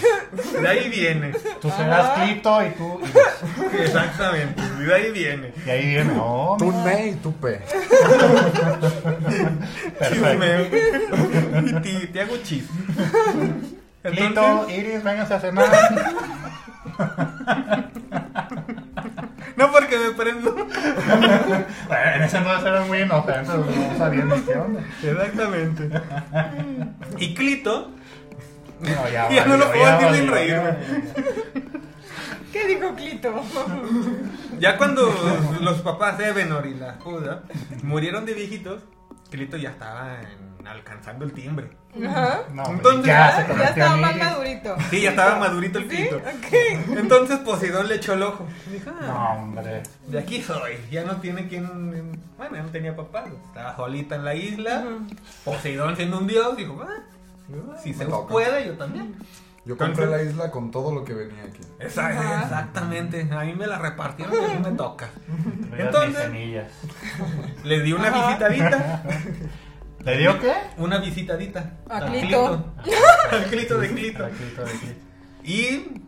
De 0.61 0.69
ahí 0.69 0.89
viene. 0.89 1.33
Tú 1.61 1.71
serás. 1.71 2.19
Clito 2.19 2.67
y 2.67 2.71
tú. 2.71 3.01
Iris. 3.01 3.81
Exactamente, 3.87 4.61
de 4.61 4.95
ahí 4.95 5.13
viene. 5.13 5.53
Y 5.65 5.71
ahí 5.71 5.87
viene. 5.87 6.15
No, 6.15 6.57
Tú 6.59 6.73
ne 6.73 7.09
y 7.11 7.15
tú 7.15 7.33
pe. 7.35 7.61
perfecto. 9.99 11.17
Y 11.65 11.73
te, 11.81 12.07
te 12.09 12.21
hago 12.21 12.37
chis. 12.43 12.65
Clito, 14.03 14.69
Iris, 14.69 15.05
vénganse 15.05 15.35
a 15.35 15.41
cenar. 15.41 15.67
no 19.57 19.73
porque 19.73 19.99
me 19.99 20.11
prendo. 20.13 20.53
Bueno, 20.55 20.67
en 22.15 22.23
ese 22.23 22.37
entonces 22.39 22.67
eran 22.67 22.87
muy 22.89 22.99
inocentes, 23.01 23.49
no 23.55 23.99
sabían 23.99 24.29
ni 24.29 24.41
qué 24.41 24.55
onda. 24.55 24.81
Exactamente. 25.03 25.91
Y 27.19 27.35
Clito, 27.35 27.91
No, 28.81 29.09
ya, 29.11 29.29
Ya 29.31 29.47
no 29.47 29.57
lo 29.57 29.73
puedo 29.73 29.99
decir 29.99 30.21
sin 30.21 30.31
reírme. 30.31 30.77
¿Qué 32.53 32.67
dijo 32.67 32.95
Clito? 32.95 33.43
ya 34.59 34.77
cuando 34.79 35.13
los 35.61 35.81
papás 35.83 36.19
Ebenor 36.21 36.67
y 36.67 36.75
la 36.75 36.95
Juda 36.95 37.43
murieron 37.83 38.25
de 38.25 38.35
viejitos, 38.35 38.83
Clito 39.31 39.57
ya 39.57 39.71
estaba 39.71 40.21
en- 40.23 40.56
alcanzando 40.67 41.25
el 41.25 41.33
timbre. 41.33 41.71
Ajá. 42.07 42.41
No, 42.53 42.63
hombre, 42.65 42.77
Entonces, 42.77 43.07
ya 43.07 43.47
se 43.47 43.57
Ya 43.57 43.65
estaba 43.69 43.97
más 43.97 44.17
madurito. 44.17 44.77
Sí, 44.91 45.01
ya 45.03 45.11
estaba 45.11 45.39
madurito 45.39 45.79
el. 45.79 45.85
Ok. 45.87 46.97
Entonces 46.99 47.39
Poseidón 47.39 47.89
le 47.89 47.95
echó 47.97 48.13
el 48.15 48.23
ojo. 48.23 48.47
Dijo, 48.71 48.91
No, 48.91 48.99
ah, 49.13 49.35
hombre. 49.39 49.83
de 50.07 50.19
aquí 50.19 50.43
soy. 50.43 50.75
Ya 50.91 51.05
no 51.05 51.17
tiene 51.17 51.49
quien. 51.49 52.21
Bueno, 52.37 52.57
ya 52.57 52.63
no 52.63 52.69
tenía 52.71 52.95
papá. 52.95 53.25
Estaba 53.49 53.77
solita 53.77 54.17
en 54.17 54.25
la 54.25 54.35
isla. 54.35 54.85
Poseidón 55.45 55.97
siendo 55.97 56.19
un 56.19 56.27
dios, 56.27 56.57
dijo, 56.57 56.83
ah, 56.87 57.03
si 57.83 57.91
Me 57.91 57.97
se 57.97 58.05
toca. 58.07 58.29
puede, 58.33 58.67
yo 58.67 58.75
también. 58.77 59.15
Yo 59.65 59.77
compré 59.77 60.05
Entonces- 60.05 60.27
la 60.27 60.31
isla 60.33 60.51
con 60.53 60.71
todo 60.71 60.95
lo 60.95 61.05
que 61.05 61.13
venía 61.15 61.43
aquí. 61.43 61.61
Exactamente. 61.81 63.27
A 63.33 63.43
mí 63.45 63.53
me 63.55 63.67
la 63.67 63.79
repartieron 63.79 64.35
y 64.35 64.45
a 64.45 64.49
mí 64.55 64.61
me 64.65 64.77
toca. 64.77 65.09
Entonces-. 65.77 66.31
Le 67.65 67.81
di 67.81 67.93
una 67.93 68.09
Ajá. 68.09 68.27
visitadita. 68.29 69.03
¿Le 70.07 70.19
dio 70.19 70.39
qué? 70.41 70.53
Una 70.79 70.99
visitadita. 70.99 71.79
A 71.91 71.97
Al 71.99 72.11
Clito. 72.13 72.73
Al 73.31 73.45
Clito 73.47 73.79
de 73.79 73.89
Clito. 73.91 74.25
A 74.25 74.29
Clito, 74.31 74.65
de 74.65 74.71
Clito. 74.71 75.01
Y 75.43 76.01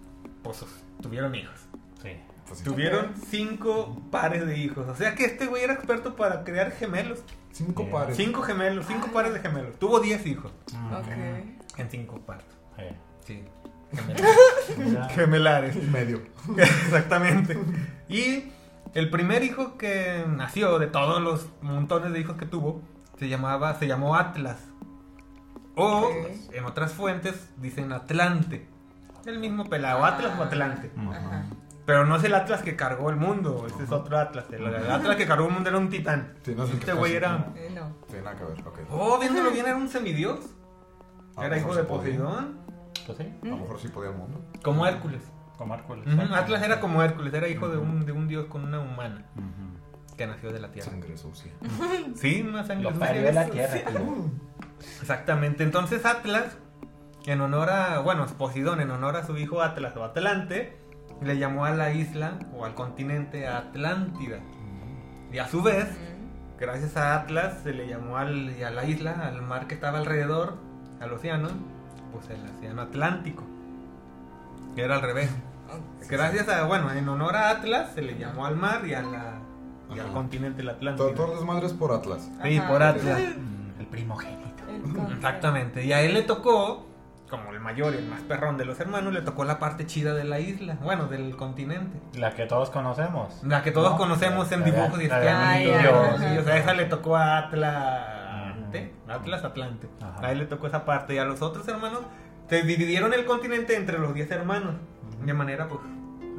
pues 0.43 0.65
tuvieron 1.03 1.35
hijos. 1.35 1.59
Sí. 2.03 2.11
Pues 2.47 2.61
sí. 2.61 2.65
Tuvieron 2.65 3.13
cinco 3.29 4.01
pares 4.11 4.47
de 4.47 4.57
hijos. 4.57 4.87
O 4.89 4.95
sea 4.95 5.15
que 5.15 5.25
este 5.25 5.47
güey 5.47 5.65
era 5.65 5.75
experto 5.75 6.17
para 6.17 6.45
crear 6.45 6.71
gemelos. 6.73 7.21
Cinco 7.53 7.91
pares. 7.91 8.17
Cinco 8.17 8.43
gemelos, 8.43 8.87
cinco 8.87 9.09
pares 9.13 9.35
de 9.35 9.41
gemelos. 9.41 9.79
Tuvo 9.79 9.99
diez 10.01 10.25
hijos 10.27 10.53
Ok. 10.97 11.09
en 11.79 11.91
cinco 11.91 12.21
partos. 12.21 12.55
Sí. 12.77 12.85
Sí. 13.27 13.45
Gemelares. 13.97 15.13
Gemelares. 15.15 15.77
Y 15.77 15.81
medio. 15.81 16.23
Exactamente. 16.57 17.59
Y 18.09 18.45
el 18.95 19.11
primer 19.11 19.43
hijo 19.43 19.77
que 19.77 20.25
nació 20.29 20.79
de 20.79 20.87
todos 20.87 21.21
los 21.21 21.49
montones 21.63 22.13
de 22.13 22.21
hijos 22.21 22.37
que 22.37 22.47
tuvo 22.47 22.81
se 23.19 23.29
llamaba, 23.29 23.75
se 23.75 23.87
llamó 23.87 24.15
Atlas. 24.17 24.59
O 25.75 26.11
en 26.53 26.65
otras 26.65 26.93
fuentes 26.93 27.49
dicen 27.59 27.93
Atlante. 27.93 28.67
El 29.27 29.39
mismo 29.39 29.65
pelado, 29.69 30.05
Atlas 30.05 30.33
o 30.39 30.43
Atlante. 30.43 30.91
Ajá. 30.97 31.45
Pero 31.87 32.05
no 32.05 32.17
es 32.17 32.25
el 32.25 32.35
Atlas 32.35 32.63
que 32.63 32.77
cargó 32.77 33.09
el 33.11 33.17
mundo, 33.17 33.65
ese 33.67 33.85
es 33.85 33.93
otro 33.93 34.19
Atlas. 34.19 34.45
El, 34.51 34.67
el 34.67 34.91
Atlas 34.91 35.17
que 35.17 35.27
cargó 35.27 35.47
el 35.47 35.53
mundo 35.55 35.71
era 35.71 35.79
un 35.79 35.89
titán. 35.89 36.35
Sí, 36.43 36.55
no 36.55 36.65
es 36.65 36.71
este 36.71 36.93
güey 36.93 37.15
era. 37.15 37.47
Eh, 37.57 37.71
no. 37.75 37.95
Sí, 38.11 38.17
nada 38.23 38.37
que 38.37 38.45
ver, 38.45 38.67
ok. 38.67 38.79
Oh, 38.91 39.19
viéndolo 39.19 39.51
bien, 39.51 39.67
era 39.67 39.77
un 39.77 39.89
semidios. 39.89 40.39
A 41.37 41.41
lo 41.43 41.47
Era 41.47 41.59
hijo 41.59 41.69
mejor 41.69 41.83
de. 41.83 41.89
Poseidón. 41.89 42.59
Pues 43.07 43.19
sí, 43.19 43.33
A 43.43 43.47
lo 43.47 43.57
mejor 43.57 43.79
sí 43.81 43.89
podía 43.89 44.11
el 44.11 44.17
mundo. 44.17 44.41
Como 44.63 44.85
Hércules. 44.87 45.23
como 45.57 45.75
Hércules. 45.75 46.05
Atlas 46.33 46.63
era 46.63 46.81
como 46.81 47.03
Hércules, 47.03 47.33
era 47.33 47.49
hijo 47.49 47.69
de 47.69 47.79
un, 47.79 48.05
de 48.05 48.13
un 48.13 48.29
dios 48.29 48.47
con 48.47 48.65
una 48.65 48.81
humana. 48.81 49.25
Que 50.19 50.27
nació 50.27 50.53
de 50.53 50.61
la 50.61 50.71
tierra. 50.71 50.91
Sangre 50.91 51.17
sucia. 51.17 51.53
Sí, 52.17 52.45
una 52.47 52.65
sangre 52.67 52.85
Lo 52.85 52.91
sucia. 52.91 53.07
parió 53.07 53.23
de 53.23 53.33
la 53.33 53.47
tierra, 53.47 53.75
tío. 53.91 54.31
Exactamente. 55.01 55.63
Entonces 55.63 56.05
Atlas, 56.05 56.59
en 57.25 57.41
honor 57.41 57.71
a, 57.71 58.01
bueno, 58.01 58.27
Poseidón, 58.27 58.81
en 58.81 58.91
honor 58.91 59.17
a 59.17 59.25
su 59.25 59.39
hijo 59.39 59.63
Atlas 59.63 59.97
o 59.97 60.05
Atlante, 60.05 60.77
le 61.23 61.39
llamó 61.39 61.65
a 61.65 61.71
la 61.71 61.93
isla 61.93 62.39
o 62.53 62.67
al 62.67 62.75
continente 62.75 63.47
Atlántida. 63.47 64.41
Y 65.33 65.39
a 65.39 65.49
su 65.49 65.63
vez, 65.63 65.87
gracias 66.59 66.97
a 66.97 67.15
Atlas, 67.15 67.61
se 67.63 67.73
le 67.73 67.87
llamó 67.87 68.19
al, 68.19 68.57
y 68.59 68.63
a 68.63 68.71
la 68.71 68.85
isla, 68.85 69.27
al 69.27 69.41
mar 69.43 69.67
que 69.67 69.75
estaba 69.75 69.99
alrededor, 69.99 70.57
al 71.01 71.13
océano, 71.13 71.49
pues 72.13 72.29
el 72.31 72.45
océano 72.45 72.83
Atlántico. 72.83 73.45
Que 74.75 74.83
era 74.83 74.97
al 74.97 75.03
revés. 75.03 75.31
Gracias 76.09 76.49
a, 76.49 76.65
bueno, 76.65 76.91
en 76.93 77.09
honor 77.09 77.37
a 77.37 77.51
Atlas, 77.51 77.93
se 77.95 78.03
le 78.03 78.17
llamó 78.19 78.47
al 78.47 78.57
mar 78.57 78.87
y, 78.87 78.95
a 78.95 79.03
la, 79.03 79.39
y 79.95 79.99
al 79.99 80.13
continente 80.13 80.63
el 80.63 80.69
Atlántico. 80.69 81.11
todo 81.11 81.33
el 81.33 81.39
desmadre 81.39 81.67
es 81.67 81.73
por 81.73 81.93
Atlas. 81.93 82.31
Sí, 82.43 82.61
por 82.69 82.83
Atlas. 82.83 83.21
El 83.79 83.87
primogénito. 83.87 84.49
Exactamente. 85.15 85.85
Y 85.85 85.93
a 85.93 86.03
él 86.03 86.15
le 86.15 86.23
tocó, 86.23 86.87
como 87.31 87.53
el 87.53 87.61
mayor 87.61 87.95
y 87.95 87.99
el 87.99 88.07
más 88.07 88.21
perrón 88.23 88.57
de 88.57 88.65
los 88.65 88.79
hermanos, 88.81 89.13
le 89.13 89.23
tocó 89.23 89.45
la 89.45 89.59
parte 89.59 89.87
chida 89.87 90.15
de 90.15 90.25
la 90.25 90.41
isla, 90.41 90.77
bueno, 90.83 91.07
del 91.07 91.37
continente. 91.37 91.99
La 92.19 92.35
que 92.35 92.47
todos 92.47 92.71
conocemos. 92.71 93.43
La 93.45 93.63
que 93.63 93.71
todos 93.71 93.93
No, 93.93 93.97
conocemos 93.97 94.51
en 94.53 94.65
dibujos 94.65 95.01
y 95.03 95.07
o 95.07 95.09
sea, 95.09 96.57
esa 96.59 96.75
le 96.75 96.85
tocó 96.87 97.17
a 97.17 97.39
Atlante. 97.39 98.95
Atlas 99.09 99.45
Atlante. 99.45 99.89
Ajá. 100.01 100.27
A 100.27 100.33
él 100.33 100.39
le 100.39 100.47
tocó 100.47 100.67
esa 100.67 100.85
parte. 100.85 101.15
Y 101.15 101.19
a 101.19 101.25
los 101.25 101.43
otros 101.43 101.67
hermanos, 101.69 102.01
se 102.49 102.63
dividieron 102.63 103.13
el 103.15 103.25
continente 103.25 103.77
entre 103.77 103.99
los 103.99 104.15
10 104.15 104.31
hermanos. 104.31 104.75
De 105.25 105.33
manera, 105.33 105.69
pues, 105.69 105.81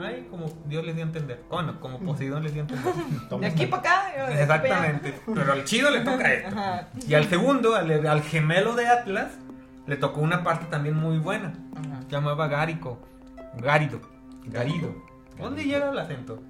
ay, 0.02 0.28
como 0.30 0.46
Dios 0.66 0.86
les 0.86 0.96
dio 0.96 1.04
a 1.04 1.08
entender. 1.08 1.44
Bueno, 1.50 1.80
como 1.80 2.00
Poseidón 2.00 2.44
les 2.44 2.54
dio 2.54 2.64
a 2.64 2.68
entender. 2.68 2.94
De 3.40 3.48
aquí 3.48 3.66
para 3.68 3.82
acá. 3.82 4.04
de 4.06 4.12
aquí 4.12 4.18
para 4.18 4.32
allá. 4.32 4.42
Exactamente. 4.44 5.22
Pero 5.34 5.52
al 5.54 5.64
chido 5.66 5.90
le 5.92 6.00
toca 6.02 6.34
esto. 6.34 6.50
Ajá. 6.50 6.88
Y 7.08 7.14
al 7.14 7.26
segundo, 7.30 7.76
al, 7.76 8.08
al 8.08 8.22
gemelo 8.24 8.76
de 8.76 8.88
Atlas, 8.88 9.32
le 9.88 9.96
tocó 9.98 10.22
una 10.22 10.44
parte 10.44 10.66
también 10.70 10.96
muy 10.96 11.18
buena. 11.20 11.54
Ajá. 11.76 12.02
Se 12.06 12.12
llamaba 12.12 12.48
Gárico. 12.48 13.00
Gárido. 13.58 14.00
Garido. 14.46 14.96
¿Dónde 15.38 15.64
llega 15.64 15.90
el 15.92 15.98
acento? 16.00 16.42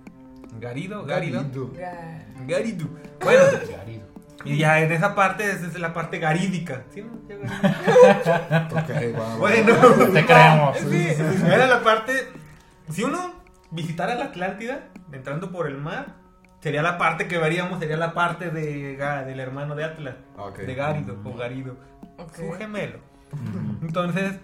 Garido, 0.60 1.06
Garido. 1.06 1.42
Garido. 1.42 1.74
Ga- 1.74 2.48
Garido. 2.48 2.88
Bueno, 3.24 3.44
Garido. 3.78 4.04
y 4.46 4.58
ya 4.58 4.80
en 4.82 4.92
esa 4.92 5.14
parte 5.14 5.44
es, 5.44 5.62
es 5.64 5.80
la 5.80 5.94
parte 5.94 6.18
garídica. 6.18 6.84
¿Sí? 6.94 7.02
no? 7.04 7.20
Ya 7.30 7.36
garídica. 7.38 8.68
Ok, 8.72 8.90
va, 9.20 9.20
va. 9.30 9.36
Bueno, 9.38 9.76
Te 10.14 10.26
creemos. 10.26 10.78
era 11.46 11.68
la 11.68 11.84
parte. 11.84 12.14
Si 12.90 13.04
uno 13.04 13.34
visitara 13.72 14.16
la 14.16 14.26
Atlántida, 14.26 14.90
entrando 15.12 15.52
por 15.52 15.68
el 15.68 15.78
mar, 15.78 16.16
sería 16.62 16.82
la 16.82 16.98
parte 16.98 17.28
que 17.28 17.38
veríamos, 17.38 17.80
sería 17.80 17.98
la 17.98 18.14
parte 18.14 18.50
de, 18.50 18.98
Ga- 18.98 19.26
del 19.26 19.40
hermano 19.40 19.76
de 19.76 19.84
Atlas. 19.86 20.16
Ok. 20.38 20.60
De 20.60 20.76
Gárido 20.76 21.18
o 21.24 21.34
Garido. 21.36 21.76
Ok. 22.18 22.36
Su 22.36 22.52
gemelo. 22.54 23.00
Entonces, 23.82 24.40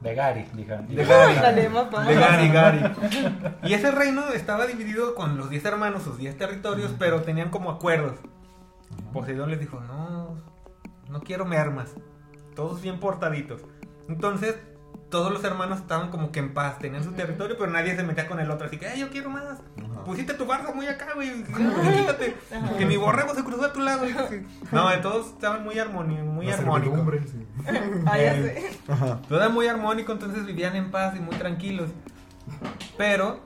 De 0.00 0.14
Gary, 0.14 0.44
dijeron. 0.54 0.86
De 0.88 1.04
Gary. 1.04 1.34
De 1.34 2.14
Gary, 2.14 2.48
Gary. 2.48 2.80
Y 3.62 3.72
ese 3.74 3.90
reino 3.90 4.28
estaba 4.34 4.66
dividido 4.66 5.14
con 5.14 5.36
los 5.38 5.48
10 5.50 5.64
hermanos, 5.64 6.02
sus 6.02 6.18
10 6.18 6.36
territorios, 6.36 6.94
pero 6.98 7.22
tenían 7.22 7.50
como 7.50 7.70
acuerdos. 7.70 8.18
Poseidón 9.12 9.50
les 9.50 9.60
dijo, 9.60 9.80
no, 9.80 10.36
no 11.08 11.20
quiero 11.20 11.44
mermas. 11.46 11.94
Todos 12.54 12.82
bien 12.82 13.00
portaditos. 13.00 13.62
Entonces, 14.08 14.56
todos 15.14 15.30
los 15.30 15.44
hermanos 15.44 15.78
estaban 15.78 16.10
como 16.10 16.32
que 16.32 16.40
en 16.40 16.52
paz, 16.52 16.80
tenían 16.80 17.04
su 17.04 17.12
territorio, 17.12 17.56
pero 17.56 17.70
nadie 17.70 17.94
se 17.94 18.02
metía 18.02 18.26
con 18.26 18.40
el 18.40 18.50
otro. 18.50 18.66
Así 18.66 18.78
que, 18.78 18.88
ay, 18.88 18.98
yo 18.98 19.10
quiero 19.10 19.30
más. 19.30 19.44
Ajá. 19.44 20.04
Pusiste 20.04 20.34
tu 20.34 20.44
barba 20.44 20.72
muy 20.72 20.88
acá, 20.88 21.06
güey. 21.14 21.44
Quítate. 21.44 22.34
Que 22.76 22.84
mi 22.84 22.96
borrego 22.96 23.32
se 23.32 23.44
cruzó 23.44 23.66
a 23.66 23.72
tu 23.72 23.78
lado. 23.78 24.04
No, 24.72 24.88
de 24.88 24.96
todos 24.96 25.28
estaban 25.28 25.62
muy, 25.62 25.78
armoni 25.78 26.16
muy 26.16 26.50
armónicos. 26.50 26.98
sí. 27.30 27.46
Ah, 28.06 28.18
ya 28.18 28.32
sé. 28.34 28.76
Todo 29.28 29.38
era 29.38 29.48
muy 29.50 29.68
armónico, 29.68 30.10
entonces 30.10 30.44
vivían 30.46 30.74
en 30.74 30.90
paz 30.90 31.14
y 31.14 31.20
muy 31.20 31.36
tranquilos. 31.36 31.90
Pero 32.98 33.38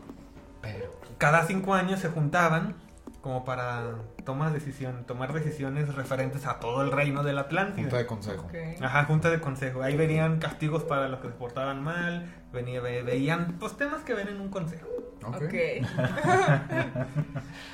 Pero. 0.62 0.90
cada 1.18 1.46
cinco 1.46 1.74
años 1.74 2.00
se 2.00 2.08
juntaban 2.08 2.76
como 3.20 3.44
para 3.44 3.96
tomar, 4.24 4.52
decisión, 4.52 5.04
tomar 5.04 5.32
decisiones 5.32 5.92
referentes 5.94 6.46
a 6.46 6.60
todo 6.60 6.82
el 6.82 6.92
reino 6.92 7.22
del 7.24 7.36
Junta 7.36 7.46
Atlántida. 7.46 7.98
de 7.98 8.06
consejo. 8.06 8.48
Ajá, 8.80 9.04
junta 9.04 9.30
de 9.30 9.40
consejo. 9.40 9.82
Ahí 9.82 9.96
verían 9.96 10.38
castigos 10.38 10.84
para 10.84 11.08
los 11.08 11.20
que 11.20 11.28
se 11.28 11.34
portaban 11.34 11.82
mal, 11.82 12.32
venía, 12.52 12.80
ve- 12.80 13.02
veían 13.02 13.56
pues 13.58 13.76
temas 13.76 14.02
que 14.02 14.14
ven 14.14 14.28
en 14.28 14.40
un 14.40 14.48
consejo. 14.50 14.86
Ok. 15.24 15.42
Ok. 15.42 15.54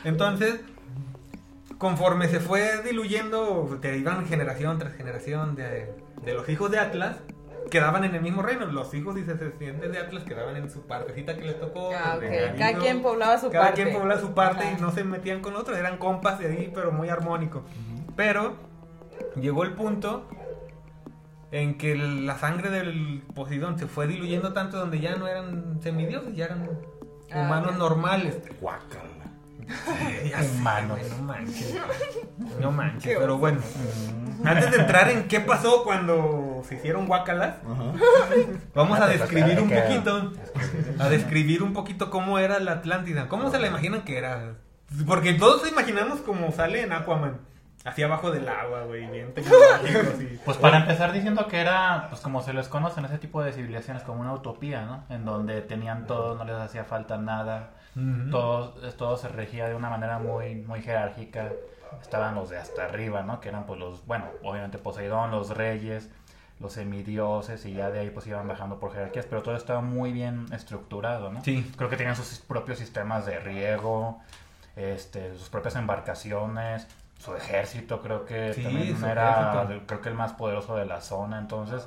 Entonces, 0.04 0.60
conforme 1.78 2.28
se 2.28 2.40
fue 2.40 2.82
diluyendo, 2.82 3.78
te 3.80 3.96
iban 3.98 4.26
generación 4.26 4.78
tras 4.78 4.94
generación 4.94 5.54
de, 5.54 5.92
de 6.24 6.34
los 6.34 6.48
hijos 6.48 6.70
de 6.70 6.78
Atlas, 6.78 7.16
quedaban 7.70 8.04
en 8.04 8.14
el 8.14 8.20
mismo 8.22 8.42
reino. 8.42 8.66
Los 8.66 8.92
hijos 8.94 9.16
y 9.18 9.22
descendientes 9.22 9.90
de 9.92 9.98
Atlas 9.98 10.24
quedaban 10.24 10.56
en 10.56 10.70
su 10.70 10.86
partecita 10.86 11.34
que 11.36 11.42
les 11.42 11.58
tocó. 11.60 11.90
Ah, 11.94 12.16
los 12.16 12.24
ok. 12.24 12.30
de 12.30 12.54
Cada 12.58 12.78
quien 12.78 13.02
poblaba 13.02 13.38
su 13.38 13.50
Cada 13.50 13.66
parte. 13.66 13.82
quien 13.82 13.94
poblaba 13.96 14.20
su 14.20 14.32
parte 14.34 14.64
Ajá. 14.64 14.76
y 14.78 14.80
no 14.80 14.90
se 14.92 15.04
metían 15.04 15.40
con 15.40 15.56
otros. 15.56 15.76
Eran 15.78 15.98
compas 15.98 16.38
de 16.38 16.46
ahí, 16.46 16.70
pero 16.74 16.92
muy 16.92 17.08
armónico. 17.08 17.62
Pero 18.16 18.54
llegó 19.40 19.64
el 19.64 19.72
punto 19.72 20.28
en 21.52 21.78
que 21.78 21.94
la 21.96 22.36
sangre 22.38 22.70
del 22.70 23.22
Poseidón 23.34 23.78
se 23.78 23.86
fue 23.86 24.06
diluyendo 24.06 24.52
tanto 24.52 24.76
donde 24.78 24.98
ya 25.00 25.16
no 25.16 25.28
eran 25.28 25.80
semidioses, 25.82 26.34
ya 26.34 26.46
eran 26.46 26.68
Ah, 27.32 27.40
humanos 27.46 27.76
normales. 27.78 28.38
Guácala. 28.60 29.02
Güey, 29.66 30.32
No 31.10 31.22
manches. 31.22 31.74
No 32.60 32.72
manches, 32.72 33.16
pero 33.18 33.38
bueno. 33.38 33.60
Antes 34.44 34.70
de 34.72 34.76
entrar 34.78 35.08
en 35.10 35.26
qué 35.28 35.40
pasó 35.40 35.84
cuando 35.84 36.62
se 36.68 36.74
hicieron 36.76 37.06
guacalas, 37.06 37.56
Ajá. 37.64 37.92
vamos 38.74 38.98
a 39.00 39.04
Ah, 39.04 39.08
describir 39.08 39.58
un 39.60 39.70
poquito. 39.70 40.32
A 40.98 41.08
describir 41.08 41.62
un 41.62 41.72
poquito 41.72 42.10
cómo 42.10 42.38
era 42.38 42.58
la 42.60 42.72
Atlántida. 42.72 43.28
¿Cómo 43.28 43.50
se 43.50 43.58
la 43.58 43.68
imaginan 43.68 44.02
que 44.02 44.18
era? 44.18 44.54
Porque 45.06 45.34
todos 45.34 45.62
se 45.62 45.70
imaginamos 45.70 46.20
como 46.20 46.52
sale 46.52 46.82
en 46.82 46.92
Aquaman. 46.92 47.38
Así 47.84 48.02
abajo 48.02 48.30
del 48.30 48.48
agua, 48.48 48.84
güey, 48.84 49.06
bien. 49.10 49.34
Pues 50.44 50.56
para 50.56 50.78
empezar 50.78 51.12
diciendo 51.12 51.46
que 51.48 51.60
era, 51.60 52.06
pues 52.08 52.20
como 52.22 52.42
se 52.42 52.54
les 52.54 52.68
conocen, 52.68 53.04
ese 53.04 53.18
tipo 53.18 53.42
de 53.42 53.52
civilizaciones 53.52 54.02
como 54.04 54.20
una 54.22 54.32
utopía, 54.32 54.86
¿no? 54.86 55.04
En 55.14 55.24
donde 55.26 55.60
tenían 55.60 56.06
todo, 56.06 56.34
no 56.34 56.44
les 56.44 56.56
hacía 56.56 56.84
falta 56.84 57.18
nada, 57.18 57.72
Todo, 58.30 58.70
todo 58.96 59.16
se 59.16 59.28
regía 59.28 59.68
de 59.68 59.74
una 59.74 59.88
manera 59.90 60.18
muy, 60.18 60.56
muy 60.56 60.82
jerárquica. 60.82 61.52
Estaban 62.02 62.34
los 62.34 62.50
de 62.50 62.58
hasta 62.58 62.84
arriba, 62.86 63.22
¿no? 63.22 63.40
Que 63.40 63.48
eran 63.50 63.66
pues 63.66 63.78
los, 63.78 64.04
bueno, 64.06 64.26
obviamente 64.42 64.78
Poseidón, 64.78 65.30
los 65.30 65.50
reyes, 65.50 66.10
los 66.60 66.72
semidioses 66.72 67.64
y 67.66 67.74
ya 67.74 67.90
de 67.90 68.00
ahí 68.00 68.10
pues 68.10 68.26
iban 68.26 68.48
bajando 68.48 68.78
por 68.80 68.92
jerarquías, 68.92 69.26
pero 69.26 69.42
todo 69.42 69.56
estaba 69.56 69.80
muy 69.80 70.12
bien 70.12 70.46
estructurado, 70.52 71.30
¿no? 71.32 71.42
Sí. 71.44 71.70
Creo 71.76 71.88
que 71.88 71.96
tenían 71.96 72.16
sus 72.16 72.40
propios 72.40 72.78
sistemas 72.78 73.26
de 73.26 73.38
riego, 73.38 74.20
este, 74.76 75.36
sus 75.36 75.48
propias 75.48 75.76
embarcaciones, 75.76 76.88
su 77.18 77.34
ejército 77.36 78.02
creo 78.02 78.24
que 78.24 78.54
Sí, 78.54 78.62
también 78.62 79.04
era 79.04 79.62
ejército. 79.62 79.86
creo 79.86 80.00
que 80.00 80.08
el 80.08 80.14
más 80.14 80.32
poderoso 80.32 80.76
de 80.76 80.84
la 80.86 81.00
zona, 81.00 81.38
entonces, 81.38 81.86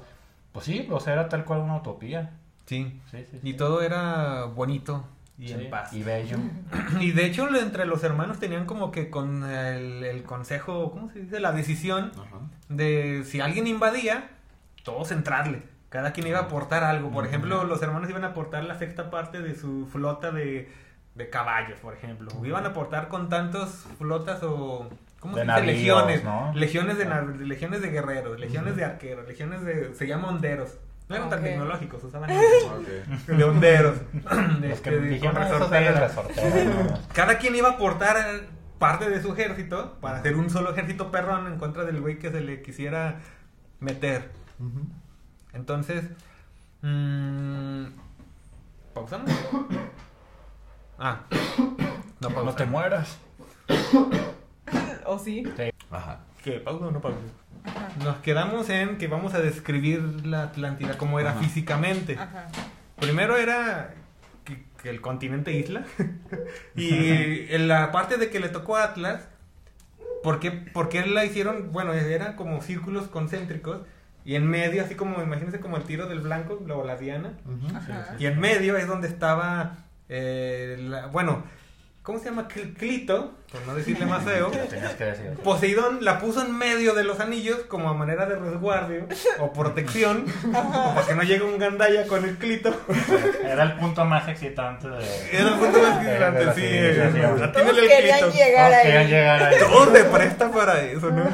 pues 0.53 0.65
sí, 0.65 0.87
o 0.89 0.99
sea, 0.99 1.13
era 1.13 1.29
tal 1.29 1.43
cual 1.45 1.59
una 1.59 1.75
utopía. 1.77 2.31
Sí. 2.65 2.99
Sí, 3.11 3.25
sí, 3.31 3.39
Y 3.43 3.53
todo 3.53 3.81
era 3.81 4.45
bonito 4.45 5.05
y 5.37 5.47
Sí, 5.49 5.53
en 5.53 5.69
paz. 5.69 5.93
Y 5.93 6.03
bello. 6.03 6.37
Y 6.99 7.11
de 7.11 7.25
hecho 7.25 7.47
entre 7.55 7.85
los 7.85 8.03
hermanos 8.03 8.39
tenían 8.39 8.65
como 8.65 8.91
que 8.91 9.09
con 9.09 9.43
el, 9.43 10.03
el 10.03 10.23
consejo, 10.23 10.91
¿cómo 10.91 11.09
se 11.11 11.19
dice? 11.19 11.39
La 11.39 11.51
decisión 11.51 12.11
Ajá. 12.15 12.39
de 12.69 13.23
si 13.25 13.39
alguien 13.39 13.67
invadía, 13.67 14.29
todos 14.83 15.11
entrarle. 15.11 15.61
Cada 15.89 16.11
quien 16.11 16.27
iba 16.27 16.39
a 16.39 16.43
aportar 16.43 16.83
algo. 16.83 17.11
Por 17.11 17.25
ejemplo, 17.25 17.63
los 17.63 17.81
hermanos 17.81 18.09
iban 18.09 18.23
a 18.25 18.27
aportar 18.29 18.63
la 18.65 18.77
sexta 18.77 19.09
parte 19.09 19.41
de 19.41 19.55
su 19.55 19.87
flota 19.91 20.31
de, 20.31 20.69
de 21.15 21.29
caballos, 21.29 21.79
por 21.79 21.93
ejemplo. 21.93 22.29
O 22.37 22.45
iban 22.45 22.65
a 22.65 22.69
aportar 22.69 23.07
con 23.07 23.29
tantas 23.29 23.85
flotas 23.97 24.41
o... 24.43 24.89
¿Cómo 25.19 25.35
De 25.35 25.45
se 25.45 25.45
dice? 25.45 25.61
navíos, 25.61 25.75
legiones. 26.05 26.23
¿no? 26.23 26.51
Legiones, 26.53 26.97
de, 26.97 27.07
nav- 27.07 27.37
legiones 27.39 27.81
de 27.81 27.89
guerreros, 27.89 28.39
legiones 28.39 28.75
de 28.75 28.85
arqueros, 28.85 29.27
legiones 29.27 29.63
de... 29.63 29.93
Se 29.95 30.05
llama 30.07 30.27
honderos. 30.29 30.77
No 31.09 31.15
eran 31.15 31.29
tan 31.29 31.39
Ok. 31.39 31.45
tecnológicos, 31.45 32.03
usaban 32.03 32.29
Ok. 32.31 33.27
de 33.27 33.43
honderos. 33.43 33.95
De 34.11 34.21
Los 34.69 34.79
que 34.81 34.89
este, 34.89 34.99
de- 34.99 35.09
dijeron 35.09 35.35
con 35.35 35.43
resorteras. 35.43 36.11
Cada 37.13 37.37
quien 37.37 37.55
iba 37.55 37.69
a 37.69 37.71
aportar 37.73 38.17
parte 38.79 39.09
de 39.09 39.21
su 39.21 39.33
ejército 39.33 39.97
para 40.01 40.17
hacer 40.19 40.35
un 40.35 40.49
solo 40.49 40.71
ejército 40.71 41.09
perrón 41.11 41.47
en 41.47 41.57
contra 41.57 41.83
del 41.85 42.01
güey 42.01 42.19
que 42.19 42.29
se 42.31 42.41
le 42.41 42.61
quisiera 42.61 43.21
meter. 43.79 44.31
Entonces, 45.53 46.03
mmm, 46.81 47.85
¿pausamos? 48.93 49.31
Ah, 50.99 51.21
no 52.19 52.29
No 52.29 52.53
te 52.53 52.65
mueras. 52.65 53.17
¿O 55.05 55.17
sí? 55.17 55.43
Ajá. 55.89 56.19
¿Qué? 56.47 56.59
¿Pausa 56.61 56.85
o 56.85 56.91
no 56.91 57.01
pausa? 57.01 57.17
Nos 58.01 58.15
quedamos 58.19 58.69
en 58.69 58.97
que 58.97 59.07
vamos 59.07 59.33
a 59.33 59.39
describir 59.41 60.01
la 60.25 60.43
Atlántida 60.43 60.97
como 60.97 61.19
era 61.19 61.31
Ajá. 61.31 61.41
físicamente. 61.41 62.13
Ajá. 62.17 62.47
Primero 62.97 63.35
era 63.35 63.93
que, 64.45 64.63
que 64.81 64.89
el 64.89 65.01
continente 65.01 65.51
isla. 65.51 65.83
y 66.77 67.53
en 67.53 67.67
la 67.67 67.91
parte 67.91 68.15
de 68.15 68.29
que 68.29 68.39
le 68.39 68.47
tocó 68.47 68.77
a 68.77 68.83
Atlas, 68.85 69.27
¿por 70.23 70.39
qué, 70.39 70.51
por 70.51 70.87
qué 70.87 71.05
la 71.05 71.25
hicieron? 71.25 71.73
Bueno, 71.73 71.91
eran 71.91 72.37
como 72.37 72.61
círculos 72.61 73.07
concéntricos. 73.09 73.81
Y 74.23 74.35
en 74.35 74.47
medio, 74.47 74.83
así 74.85 74.95
como, 74.95 75.21
imagínense 75.21 75.59
como 75.59 75.75
el 75.75 75.83
tiro 75.83 76.07
del 76.07 76.21
blanco, 76.21 76.61
luego 76.65 76.85
la 76.85 76.95
diana. 76.95 77.33
Y 78.19 78.25
en 78.25 78.39
medio 78.39 78.77
es 78.77 78.87
donde 78.87 79.09
estaba, 79.09 79.79
eh, 80.07 80.77
la- 80.79 81.07
bueno, 81.07 81.43
¿cómo 82.07 82.19
se 82.19 82.25
llama? 82.29 82.47
Cl- 82.47 82.73
Clito, 82.77 83.33
por 83.51 83.67
no 83.67 83.75
decirle 83.75 84.05
más 84.05 84.23
feo. 84.23 84.49
Lo 84.53 84.57
tenías 84.69 84.93
que 84.93 85.03
decir. 85.03 85.25
Poseidón 85.43 85.99
la 86.05 86.19
puso 86.19 86.41
en 86.41 86.57
medio 86.57 86.93
de 86.93 87.03
los 87.03 87.19
anillos 87.19 87.57
como 87.67 87.89
a 87.89 87.93
manera 87.93 88.25
de 88.25 88.37
resguardio 88.37 89.05
o 89.39 89.51
protección, 89.51 90.23
o 90.47 90.95
para 90.95 91.05
que 91.05 91.15
no 91.15 91.23
llegue 91.23 91.43
un 91.43 91.59
gandaya 91.59 92.07
con 92.07 92.23
el 92.23 92.37
clito. 92.37 92.73
Era 93.43 93.63
el 93.63 93.73
punto 93.73 94.05
más 94.05 94.25
excitante 94.29 94.87
de. 94.87 95.05
Era 95.33 95.49
el 95.49 95.55
punto 95.55 95.81
más 95.81 96.01
de 96.05 96.13
grande, 96.13 96.45
la 96.45 96.53
sí. 96.53 96.61
civilización. 96.61 97.43
eh, 97.43 97.47
Todos 97.53 97.77
el 97.77 97.87
querían 97.89 98.19
clito. 98.21 98.37
llegar 98.37 98.71
Todos 98.71 98.83
querían 98.83 99.01
ahí. 99.03 99.07
llegar 99.09 99.43
ahí. 99.43 99.55
Todo 99.59 99.93
se 99.95 100.03
presta 100.05 100.51
para 100.51 100.81
eso, 100.83 101.11
¿no? 101.11 101.29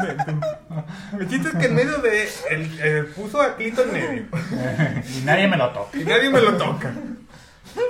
El 1.19 1.27
chiste 1.29 1.49
es 1.49 1.55
que 1.55 1.65
en 1.67 1.75
medio 1.75 1.97
de. 1.99 2.27
El, 2.49 2.79
el 2.79 3.05
puso 3.07 3.39
a 3.39 3.55
Clito 3.55 3.83
en 3.83 3.93
medio. 3.93 4.23
y 5.17 5.21
nadie 5.23 5.47
me 5.47 5.55
lo 5.57 5.69
toca. 5.69 5.95
Y 5.97 6.03
nadie 6.03 6.29
me 6.31 6.41
lo 6.41 6.53
toca. 6.57 6.91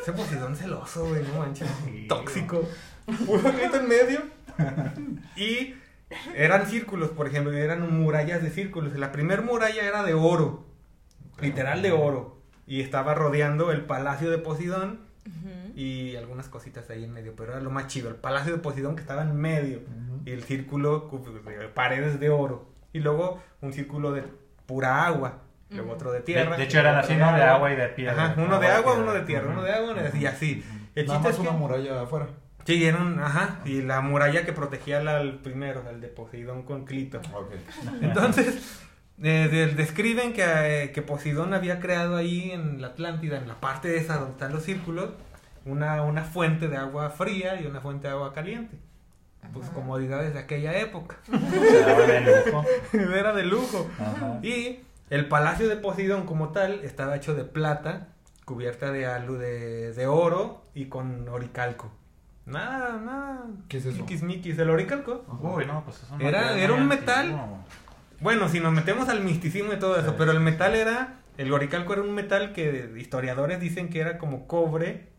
Ese 0.01 0.13
Poseidón 0.13 0.55
celoso, 0.55 1.05
güey, 1.07 1.23
no 1.23 1.39
manches. 1.39 1.67
Tóxico. 2.09 2.67
Puso 3.25 3.47
a 3.47 3.51
Clito 3.51 3.77
en 3.79 3.87
medio. 3.87 4.21
Y 5.35 5.75
eran 6.35 6.65
círculos, 6.67 7.09
por 7.09 7.27
ejemplo, 7.27 7.51
eran 7.53 7.91
murallas 7.99 8.41
de 8.43 8.49
círculos. 8.49 8.93
La 8.97 9.11
primera 9.11 9.41
muralla 9.41 9.83
era 9.83 10.03
de 10.03 10.13
oro. 10.13 10.65
Literal 11.41 11.81
de 11.81 11.91
oro. 11.91 12.41
Y 12.67 12.81
estaba 12.81 13.13
rodeando 13.13 13.71
el 13.71 13.85
palacio 13.85 14.29
de 14.29 14.37
Poseidón 14.37 15.01
Ujú. 15.25 15.77
y 15.79 16.15
algunas 16.15 16.47
cositas 16.47 16.89
ahí 16.89 17.03
en 17.03 17.11
medio, 17.11 17.35
pero 17.35 17.51
era 17.53 17.61
lo 17.61 17.69
más 17.71 17.87
chido, 17.87 18.09
el 18.09 18.15
palacio 18.15 18.53
de 18.53 18.59
Poseidón 18.59 18.95
que 18.95 19.01
estaba 19.01 19.21
en 19.23 19.35
medio 19.35 19.81
y 20.25 20.31
el 20.31 20.43
círculo 20.43 21.09
cu- 21.09 21.25
de 21.43 21.67
paredes 21.67 22.19
de 22.21 22.29
oro 22.29 22.69
y 22.93 22.99
luego 22.99 23.41
un 23.61 23.73
círculo 23.73 24.11
de 24.13 24.23
pura 24.65 25.05
agua, 25.05 25.41
luego 25.73 25.91
otro 25.93 26.11
de 26.11 26.19
De, 26.19 26.23
tierra. 26.25 26.55
de 26.57 26.63
hecho 26.63 26.79
eran 26.79 26.95
así, 26.97 27.15
¿no? 27.15 27.33
De 27.35 27.43
agua 27.43 27.71
y 27.71 27.75
de 27.75 27.87
piedra. 27.89 28.25
Ajá, 28.25 28.35
uno 28.41 28.59
de 28.59 28.67
agua, 28.67 28.93
uno 28.93 29.13
de 29.13 29.21
tierra, 29.21 29.49
uno 29.51 29.61
de 29.63 29.71
agua, 29.73 29.91
uno 29.93 30.01
de 30.03 30.17
y 30.19 30.25
así. 30.25 30.63
El 30.95 31.07
Nada 31.07 31.19
chiste 31.19 31.29
más 31.29 31.33
es 31.33 31.39
una 31.39 31.49
que 31.51 31.57
muralla 31.57 32.01
afuera. 32.01 32.27
sí, 32.65 32.85
era 32.85 32.97
un, 32.97 33.19
ajá, 33.19 33.59
y 33.65 33.81
la 33.81 34.01
muralla 34.01 34.45
que 34.45 34.53
protegía 34.53 34.99
al, 34.99 35.07
al 35.07 35.33
primero, 35.39 35.83
al 35.87 35.99
de 36.01 36.07
Poseidón 36.07 36.63
con 36.63 36.85
Clito. 36.85 37.19
Ok. 37.33 37.51
Entonces, 38.01 38.79
eh, 39.21 39.47
de- 39.51 39.67
describen 39.75 40.33
que, 40.33 40.43
eh, 40.45 40.91
que 40.91 41.01
Poseidón 41.01 41.53
había 41.53 41.79
creado 41.79 42.15
ahí 42.15 42.51
en 42.51 42.81
la 42.81 42.87
Atlántida, 42.87 43.37
en 43.37 43.47
la 43.47 43.55
parte 43.59 43.97
esa 43.97 44.15
donde 44.17 44.31
están 44.31 44.53
los 44.53 44.63
círculos, 44.63 45.09
una, 45.65 46.01
una 46.03 46.23
fuente 46.23 46.67
de 46.67 46.77
agua 46.77 47.09
fría 47.09 47.59
y 47.61 47.65
una 47.65 47.79
fuente 47.81 48.07
de 48.07 48.13
agua 48.13 48.33
caliente. 48.33 48.77
Pues 49.53 49.65
Ajá. 49.65 49.75
comodidades 49.75 50.33
de 50.33 50.39
aquella 50.39 50.77
época. 50.79 51.17
Daba 51.27 52.05
de 52.05 52.21
lujo. 52.21 52.65
Era 53.13 53.33
de 53.33 53.43
lujo. 53.43 53.89
Ajá. 53.99 54.39
Y 54.41 54.79
el 55.09 55.27
palacio 55.27 55.67
de 55.69 55.75
Poseidón 55.77 56.25
como 56.25 56.49
tal 56.49 56.83
estaba 56.83 57.15
hecho 57.15 57.35
de 57.35 57.43
plata, 57.43 58.09
cubierta 58.45 58.91
de 58.91 59.05
alu 59.05 59.35
de, 59.35 59.93
de 59.93 60.07
oro 60.07 60.65
y 60.73 60.85
con 60.85 61.27
oricalco. 61.29 61.91
Nada, 62.45 62.97
nada. 62.99 63.45
¿Qué 63.69 63.77
es 63.77 63.85
eso? 63.85 63.97
Tiquismiquis. 63.99 64.57
El 64.59 64.69
oricalco 64.69 65.23
Uy, 65.41 65.65
no, 65.65 65.83
pues 65.85 66.03
es 66.03 66.11
un 66.11 66.21
Era- 66.21 66.57
era 66.57 66.73
un 66.73 66.87
metal. 66.87 67.27
antiguo. 67.27 67.59
Bueno, 68.19 68.49
si 68.49 68.59
nos 68.59 68.73
metemos 68.73 69.07
al 69.09 69.21
misticismo 69.23 69.73
y 69.73 69.79
todo 69.79 69.97
eso, 69.97 70.09
Sí. 70.11 70.15
pero 70.17 70.31
el 70.31 70.39
metal 70.39 70.75
era, 70.75 71.19
el 71.37 71.51
oricalco 71.53 71.93
era 71.93 72.01
un 72.01 72.13
metal 72.13 72.51
que 72.53 72.93
historiadores 72.97 73.59
dicen 73.59 73.89
que 73.89 73.99
era 74.01 74.17
como 74.17 74.47
cobre 74.47 75.09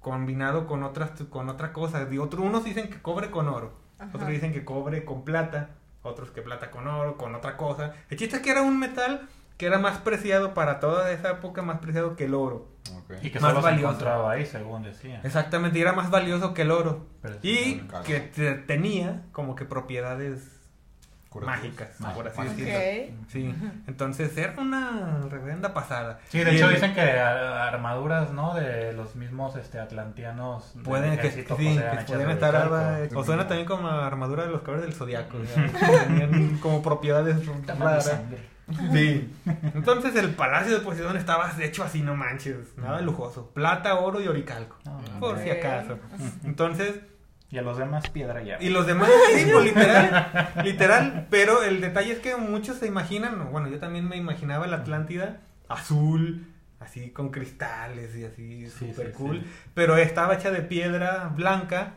combinado 0.00 0.66
con 0.66 0.82
otras 0.82 1.10
con 1.30 1.48
otra 1.48 1.72
cosa. 1.72 2.06
Y 2.10 2.18
otro, 2.18 2.42
unos 2.42 2.64
dicen 2.64 2.88
que 2.90 3.00
cobre 3.02 3.30
con 3.30 3.48
oro, 3.48 3.78
Ajá. 3.98 4.10
otros 4.14 4.28
dicen 4.28 4.52
que 4.52 4.64
cobre 4.64 5.04
con 5.04 5.24
plata, 5.24 5.70
otros 6.08 6.30
que 6.30 6.42
plata 6.42 6.70
con 6.70 6.86
oro, 6.88 7.16
con 7.16 7.34
otra 7.34 7.56
cosa. 7.56 7.94
El 8.10 8.18
chiste 8.18 8.36
es 8.36 8.42
que 8.42 8.50
era 8.50 8.62
un 8.62 8.78
metal 8.78 9.28
que 9.56 9.66
era 9.66 9.78
más 9.78 9.98
preciado 9.98 10.54
para 10.54 10.78
toda 10.78 11.10
esa 11.10 11.30
época, 11.32 11.62
más 11.62 11.78
preciado 11.80 12.14
que 12.16 12.26
el 12.26 12.34
oro. 12.34 12.68
Ok. 12.96 13.14
Y 13.22 13.30
que 13.30 13.40
Más 13.40 13.50
solo 13.50 13.60
se 13.60 13.70
valioso. 13.70 13.88
encontraba 13.88 14.30
ahí, 14.30 14.46
según 14.46 14.84
decía. 14.84 15.20
Exactamente, 15.24 15.78
y 15.78 15.82
era 15.82 15.92
más 15.92 16.10
valioso 16.10 16.54
que 16.54 16.62
el 16.62 16.70
oro. 16.70 17.06
Pero 17.22 17.36
Y 17.42 17.80
que 18.06 18.20
te- 18.20 18.54
tenía 18.54 19.24
como 19.32 19.56
que 19.56 19.64
propiedades. 19.64 20.57
Mágicas, 21.44 21.88
por 22.14 22.26
así 22.28 22.40
Ok. 22.40 22.46
decirlo. 22.56 23.16
Sí, 23.28 23.54
entonces 23.86 24.36
era 24.36 24.54
una 24.58 25.20
reverenda 25.30 25.74
pasada. 25.74 26.18
Sí, 26.28 26.38
de 26.42 26.52
Y 26.52 26.56
hecho 26.56 26.68
el- 26.68 26.74
dicen 26.74 26.94
que 26.94 27.00
a- 27.02 27.68
armaduras, 27.68 28.32
¿no? 28.32 28.54
De 28.54 28.92
los 28.94 29.14
mismos 29.16 29.54
este, 29.56 29.78
atlantianos. 29.78 30.74
Pueden 30.84 31.18
que, 31.18 31.30
sí, 31.30 31.44
que 31.44 31.54
pueden 31.54 32.26
de 32.26 32.32
estar 32.32 32.56
arma- 32.56 32.98
o 33.14 33.24
suena 33.24 33.46
también 33.46 33.66
como 33.68 33.88
armadura 33.88 34.44
de 34.46 34.50
los 34.52 34.62
caballeros 34.62 34.86
del 34.90 34.94
zodiaco 34.94 35.38
como 36.62 36.82
propiedades 36.82 37.36
raras. 37.78 38.20
sí. 38.92 39.34
Entonces 39.74 40.14
el 40.16 40.30
palacio 40.30 40.74
de 40.78 40.80
Poseidón 40.84 41.16
estaba 41.16 41.50
hecho 41.60 41.84
así 41.84 42.02
no 42.02 42.14
manches 42.16 42.56
nada 42.76 43.00
lujoso. 43.00 43.50
Plata 43.54 43.94
oro 43.98 44.20
y 44.20 44.28
oricalco 44.28 44.76
Ah, 44.86 44.98
por 45.20 45.38
si 45.38 45.50
acaso. 45.50 45.98
Entonces 46.44 46.94
Y 47.50 47.58
a 47.58 47.62
los 47.62 47.78
demás 47.78 48.08
piedra 48.10 48.42
ya. 48.42 48.58
y 48.60 48.68
los 48.68 48.86
demás 48.86 49.08
sí 49.34 49.46
pues, 49.50 49.64
literal 49.64 50.52
literal 50.64 51.26
pero 51.30 51.62
el 51.62 51.80
detalle 51.80 52.12
es 52.12 52.18
que 52.18 52.36
muchos 52.36 52.76
se 52.78 52.86
imaginan 52.86 53.50
bueno 53.50 53.68
yo 53.68 53.78
también 53.78 54.06
me 54.08 54.16
imaginaba 54.16 54.66
la 54.66 54.78
Atlántida 54.78 55.40
azul 55.68 56.46
así 56.78 57.10
con 57.10 57.30
cristales 57.30 58.14
y 58.16 58.24
así 58.26 58.68
Sí, 58.70 58.92
sí, 58.94 59.02
cool 59.16 59.40
sí. 59.40 59.50
pero 59.74 59.96
estaba 59.96 60.34
hecha 60.34 60.50
de 60.50 60.60
piedra 60.60 61.32
blanca 61.34 61.94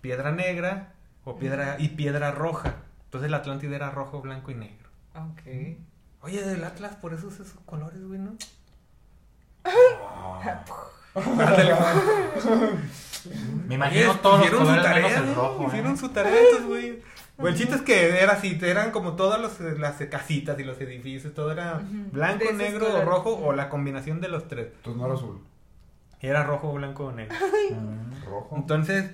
piedra 0.00 0.30
negra 0.30 0.92
o 1.24 1.36
piedra 1.36 1.74
y 1.80 1.88
piedra 1.88 2.30
roja. 2.30 2.76
Entonces 3.06 3.28
la 3.30 3.38
Atlántida 3.38 3.74
era 3.74 3.90
rojo 3.90 4.20
blanco 4.20 4.52
y 4.52 4.54
negro. 4.54 4.88
Ok. 5.14 5.76
oye 6.20 6.42
del 6.42 6.62
Atlas 6.62 6.94
por 6.94 7.12
esos 7.12 7.34
esos 7.34 7.58
colores 7.66 8.00
güey 8.04 8.20
no 8.20 8.36
Me 13.66 13.74
imagino 13.76 14.14
todos 14.16 14.38
los 14.38 14.46
hicieron 14.46 14.60
su 14.60 14.66
colores 14.66 14.84
tarea, 14.92 15.08
menos 15.08 15.28
el 15.28 15.34
rojo. 15.34 15.62
¿eh? 15.62 15.66
Hicieron 15.68 15.96
su 15.98 16.08
tarea 16.10 16.34
estos 16.40 16.66
güey. 16.66 17.02
Bueno, 17.38 17.54
el 17.54 17.60
chiste 17.60 17.74
es 17.76 17.82
que 17.82 18.18
era 18.22 18.32
así, 18.32 18.58
eran 18.62 18.92
como 18.92 19.12
todas 19.14 19.38
los- 19.40 19.60
las 19.78 19.96
casitas 20.10 20.58
y 20.58 20.64
los 20.64 20.80
edificios, 20.80 21.34
todo 21.34 21.52
era 21.52 21.82
blanco, 22.12 22.44
negro 22.54 22.86
o 22.96 23.02
rojo 23.04 23.36
o 23.36 23.52
la 23.52 23.68
combinación 23.68 24.20
de 24.22 24.28
los 24.28 24.48
tres. 24.48 24.68
Entonces 24.76 24.98
no 25.00 25.06
era 25.06 25.14
azul. 25.16 25.40
Era 26.22 26.44
rojo, 26.44 26.72
blanco 26.72 27.06
o 27.06 27.12
negro. 27.12 27.36
Mm. 27.70 28.24
Rojo. 28.24 28.56
Entonces, 28.56 29.10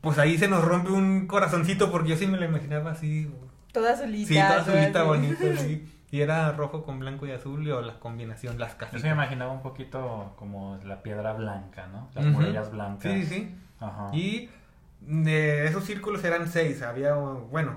pues 0.00 0.16
ahí 0.18 0.38
se 0.38 0.48
nos 0.48 0.64
rompe 0.64 0.90
un 0.92 1.26
corazoncito 1.26 1.90
porque 1.90 2.10
yo 2.10 2.16
sí 2.16 2.26
me 2.26 2.38
la 2.38 2.46
imaginaba 2.46 2.92
así. 2.92 3.30
Toda 3.72 3.92
azulita. 3.92 4.28
Sí, 4.28 4.34
toda 4.34 4.48
toda 4.48 4.60
azulita, 4.62 5.00
así. 5.00 5.08
bonita, 5.08 5.62
sí. 5.62 5.88
Y 6.10 6.22
era 6.22 6.52
rojo 6.52 6.84
con 6.84 6.98
blanco 6.98 7.26
y 7.26 7.32
azul 7.32 7.70
o 7.70 7.82
la 7.82 7.98
combinación, 8.00 8.58
las 8.58 8.72
Yo 8.72 8.78
casitas. 8.78 9.02
se 9.02 9.08
me 9.08 9.12
imaginaba 9.14 9.52
un 9.52 9.60
poquito 9.62 10.32
como 10.36 10.78
la 10.84 11.02
piedra 11.02 11.34
blanca, 11.34 11.86
¿no? 11.88 12.08
Las 12.14 12.24
murallas 12.26 12.70
blancas. 12.70 13.12
Sí, 13.12 13.26
sí. 13.26 13.54
Ajá. 13.78 14.08
Y 14.12 14.48
de 15.00 15.66
esos 15.66 15.84
círculos 15.84 16.24
eran 16.24 16.48
seis. 16.48 16.82
Había, 16.82 17.14
bueno, 17.14 17.76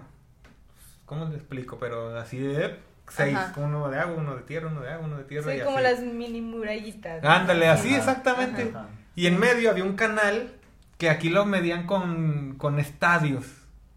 ¿cómo 1.06 1.26
le 1.26 1.36
explico? 1.36 1.78
Pero 1.78 2.18
así 2.18 2.38
de 2.38 2.80
seis. 3.10 3.36
Ajá. 3.38 3.54
Uno 3.60 3.90
de 3.90 4.00
agua, 4.00 4.16
uno 4.18 4.36
de 4.36 4.44
tierra, 4.44 4.70
uno 4.70 4.82
de 4.82 4.92
agua, 4.92 5.06
uno 5.08 5.18
de 5.18 5.24
tierra. 5.26 5.52
Sí, 5.52 5.58
y 5.58 5.62
como 5.62 5.78
así. 5.78 5.84
las 5.84 6.00
mini 6.02 6.42
murallitas. 6.42 7.24
Ándale, 7.24 7.68
así 7.68 7.90
Ajá. 7.90 7.98
exactamente. 7.98 8.72
Ajá. 8.74 8.88
Y 9.16 9.28
en 9.28 9.40
medio 9.40 9.70
había 9.70 9.84
un 9.84 9.96
canal 9.98 10.54
que 10.98 11.10
aquí 11.10 11.30
lo 11.30 11.46
medían 11.46 11.86
con, 11.86 12.56
con 12.58 12.80
estadios. 12.80 13.46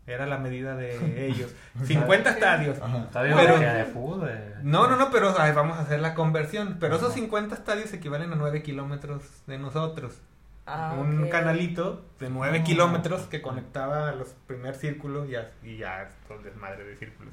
Era 0.07 0.27
la 0.27 0.39
medida 0.39 0.77
de 0.77 1.27
ellos. 1.29 1.55
50 1.85 2.31
estadios. 2.31 2.77
Estadio 2.77 3.37
Pero- 3.37 3.59
de, 3.59 3.85
fútbol. 3.87 4.27
de- 4.27 4.55
No, 4.63 4.87
no, 4.89 4.97
no, 4.97 5.11
pero 5.11 5.35
ay, 5.39 5.53
vamos 5.53 5.79
a 5.79 5.83
hacer 5.83 6.01
la 6.01 6.15
conversión. 6.15 6.77
Pero 6.81 6.97
esos 6.97 7.15
50 7.15 7.55
estadios 7.55 7.93
equivalen 7.93 8.33
a 8.33 8.37
9 8.37 8.63
kilómetros 8.63 9.23
de 9.47 9.59
nosotros. 9.59 10.21
Ah, 10.67 10.95
un 10.99 11.29
canalito 11.29 12.03
de 12.21 12.31
9 12.31 12.61
Ah. 12.61 12.65
kilómetros 12.65 13.23
que 13.23 13.43
conectaba 13.43 14.13
los 14.13 14.29
primer 14.47 14.75
círculos 14.75 15.29
y, 15.29 15.37
a- 15.37 15.51
y 15.63 15.77
ya 15.79 16.09
todo 16.27 16.39
el 16.39 16.45
desmadre 16.45 16.85
de 16.85 16.97
círculos. 16.97 17.33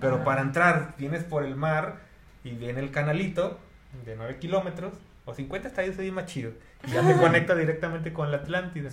Pero 0.00 0.24
para 0.24 0.40
entrar 0.40 0.94
vienes 0.96 1.22
por 1.24 1.44
el 1.44 1.56
mar 1.56 1.96
y 2.42 2.52
viene 2.52 2.80
el 2.80 2.90
canalito 2.90 3.58
de 4.06 4.16
9 4.16 4.38
kilómetros 4.38 4.94
o 5.26 5.34
50 5.34 5.68
estadios 5.68 5.96
sería 5.96 6.12
más 6.12 6.24
chido. 6.26 6.52
Y 6.86 6.92
ya 6.92 7.06
te 7.06 7.14
conecta 7.16 7.54
directamente 7.54 8.12
con 8.12 8.30
la 8.30 8.38
Atlántida. 8.38 8.88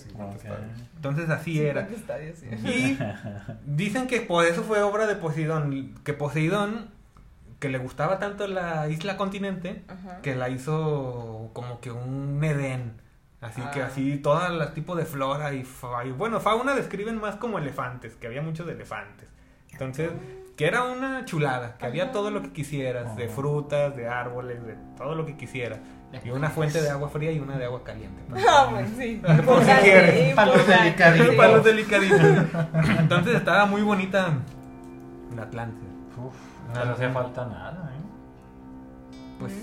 Entonces 0.95 1.30
así 1.30 1.62
era. 1.62 1.88
Cincuenta 1.88 2.15
estadios, 2.15 2.38
sí. 2.39 2.47
Y 2.69 3.00
dicen 3.65 4.08
que 4.08 4.21
por 4.21 4.45
eso 4.45 4.63
fue 4.63 4.82
obra 4.82 5.08
de 5.08 5.15
Poseidón. 5.15 5.95
Que 6.04 6.13
Poseidón, 6.13 6.89
que 7.60 7.69
le 7.69 7.78
gustaba 7.78 8.19
tanto 8.19 8.45
la 8.47 8.89
isla 8.89 9.15
continente, 9.17 9.84
Ajá. 9.88 10.21
que 10.21 10.36
la 10.36 10.50
hizo 10.50 11.50
como 11.54 11.80
que 11.80 11.91
un 11.91 12.43
Edén. 12.43 12.93
Así 13.39 13.62
que 13.73 13.82
Ah. 13.82 13.88
así 13.88 14.17
todas 14.17 14.52
las 14.52 14.73
tipos 14.73 14.97
de 14.97 15.06
flora 15.06 15.54
y, 15.54 15.63
fa- 15.63 16.04
y 16.06 16.12
bueno, 16.12 16.39
fauna 16.39 16.73
describen 16.76 17.19
más 17.21 17.36
como 17.36 17.58
elefantes, 17.60 18.15
que 18.15 18.28
había 18.28 18.41
muchos 18.41 18.67
elefantes. 18.67 19.30
Entonces, 19.71 20.10
que 20.58 20.65
era 20.65 20.84
una 20.86 21.23
chulada, 21.26 21.78
que 21.78 21.86
había 21.86 22.12
todo 22.12 22.32
lo 22.32 22.41
que 22.41 22.52
quisieras, 22.52 23.15
de 23.15 23.30
frutas, 23.30 23.95
de 23.95 24.08
árboles, 24.08 24.65
de 24.65 24.76
todo 24.97 25.13
lo 25.13 25.26
que 25.28 25.38
quisieras. 25.38 25.80
Y 26.24 26.30
una 26.32 26.50
fuente 26.50 26.82
de 26.82 26.89
agua 26.89 27.10
fría 27.10 27.32
y 27.32 27.39
una 27.39 27.58
de 27.58 27.65
agua 27.65 27.84
caliente. 27.84 28.22
Ah, 28.50 28.67
bueno, 28.72 28.88
sí. 28.98 29.22
Por 29.46 29.63
si 29.63 29.72
quieres. 29.72 30.34
Para 30.36 30.48
los 30.52 30.60
importante, 30.62 30.84
delicaditos. 30.84 31.30
sí. 31.30 31.36
Para 31.38 31.52
los 31.52 31.63
delicaditos. 31.63 32.22
Entonces 33.00 33.36
estaba 33.36 33.65
muy 33.65 33.82
bonita 33.82 34.34
la 35.36 35.43
Atlántida. 35.43 35.88
Uf, 36.17 36.34
no 36.74 36.86
le 36.86 36.91
hacía 36.91 37.10
falta 37.12 37.46
nada, 37.46 37.91
¿eh? 37.93 39.17
Pues, 39.39 39.54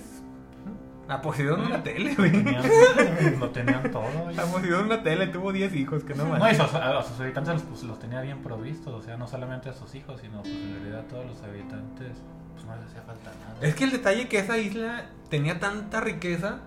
la 1.08 1.20
Poseidón 1.20 1.60
una 1.62 1.82
tele, 1.82 2.14
güey. 2.14 2.30
Tenían- 2.30 3.40
lo 3.40 3.50
tenían 3.50 3.90
todo. 3.90 4.04
¿eh? 4.04 4.34
La 4.36 4.44
Poseidón 4.44 4.84
una 4.86 5.02
tele, 5.02 5.26
tuvo 5.28 5.52
10 5.52 5.74
hijos, 5.74 6.04
que 6.04 6.14
no 6.14 6.24
No, 6.24 6.36
y 6.36 6.40
manches. 6.40 6.58
sus- 6.66 6.74
a 6.76 7.02
sus 7.02 7.20
habitantes 7.20 7.54
los, 7.54 7.62
pues, 7.64 7.82
los 7.82 7.98
tenía 7.98 8.20
bien 8.20 8.40
provistos, 8.42 8.94
o 8.94 9.02
sea, 9.02 9.16
no 9.16 9.26
solamente 9.26 9.68
a 9.68 9.72
sus 9.72 9.94
hijos, 9.94 10.20
sino 10.20 10.42
pues 10.42 10.54
en 10.54 10.74
realidad 10.74 11.00
a 11.00 11.08
todos 11.08 11.26
los 11.26 11.42
habitantes, 11.42 12.12
pues 12.54 12.64
no 12.66 12.76
les 12.76 12.86
hacía 12.86 13.02
falta 13.02 13.30
nada. 13.40 13.58
Es 13.66 13.74
que 13.74 13.84
el 13.84 13.90
detalle 13.90 14.28
que 14.28 14.38
esa 14.38 14.58
isla 14.58 15.06
tenía 15.28 15.60
tanta 15.60 16.00
riqueza 16.00 16.60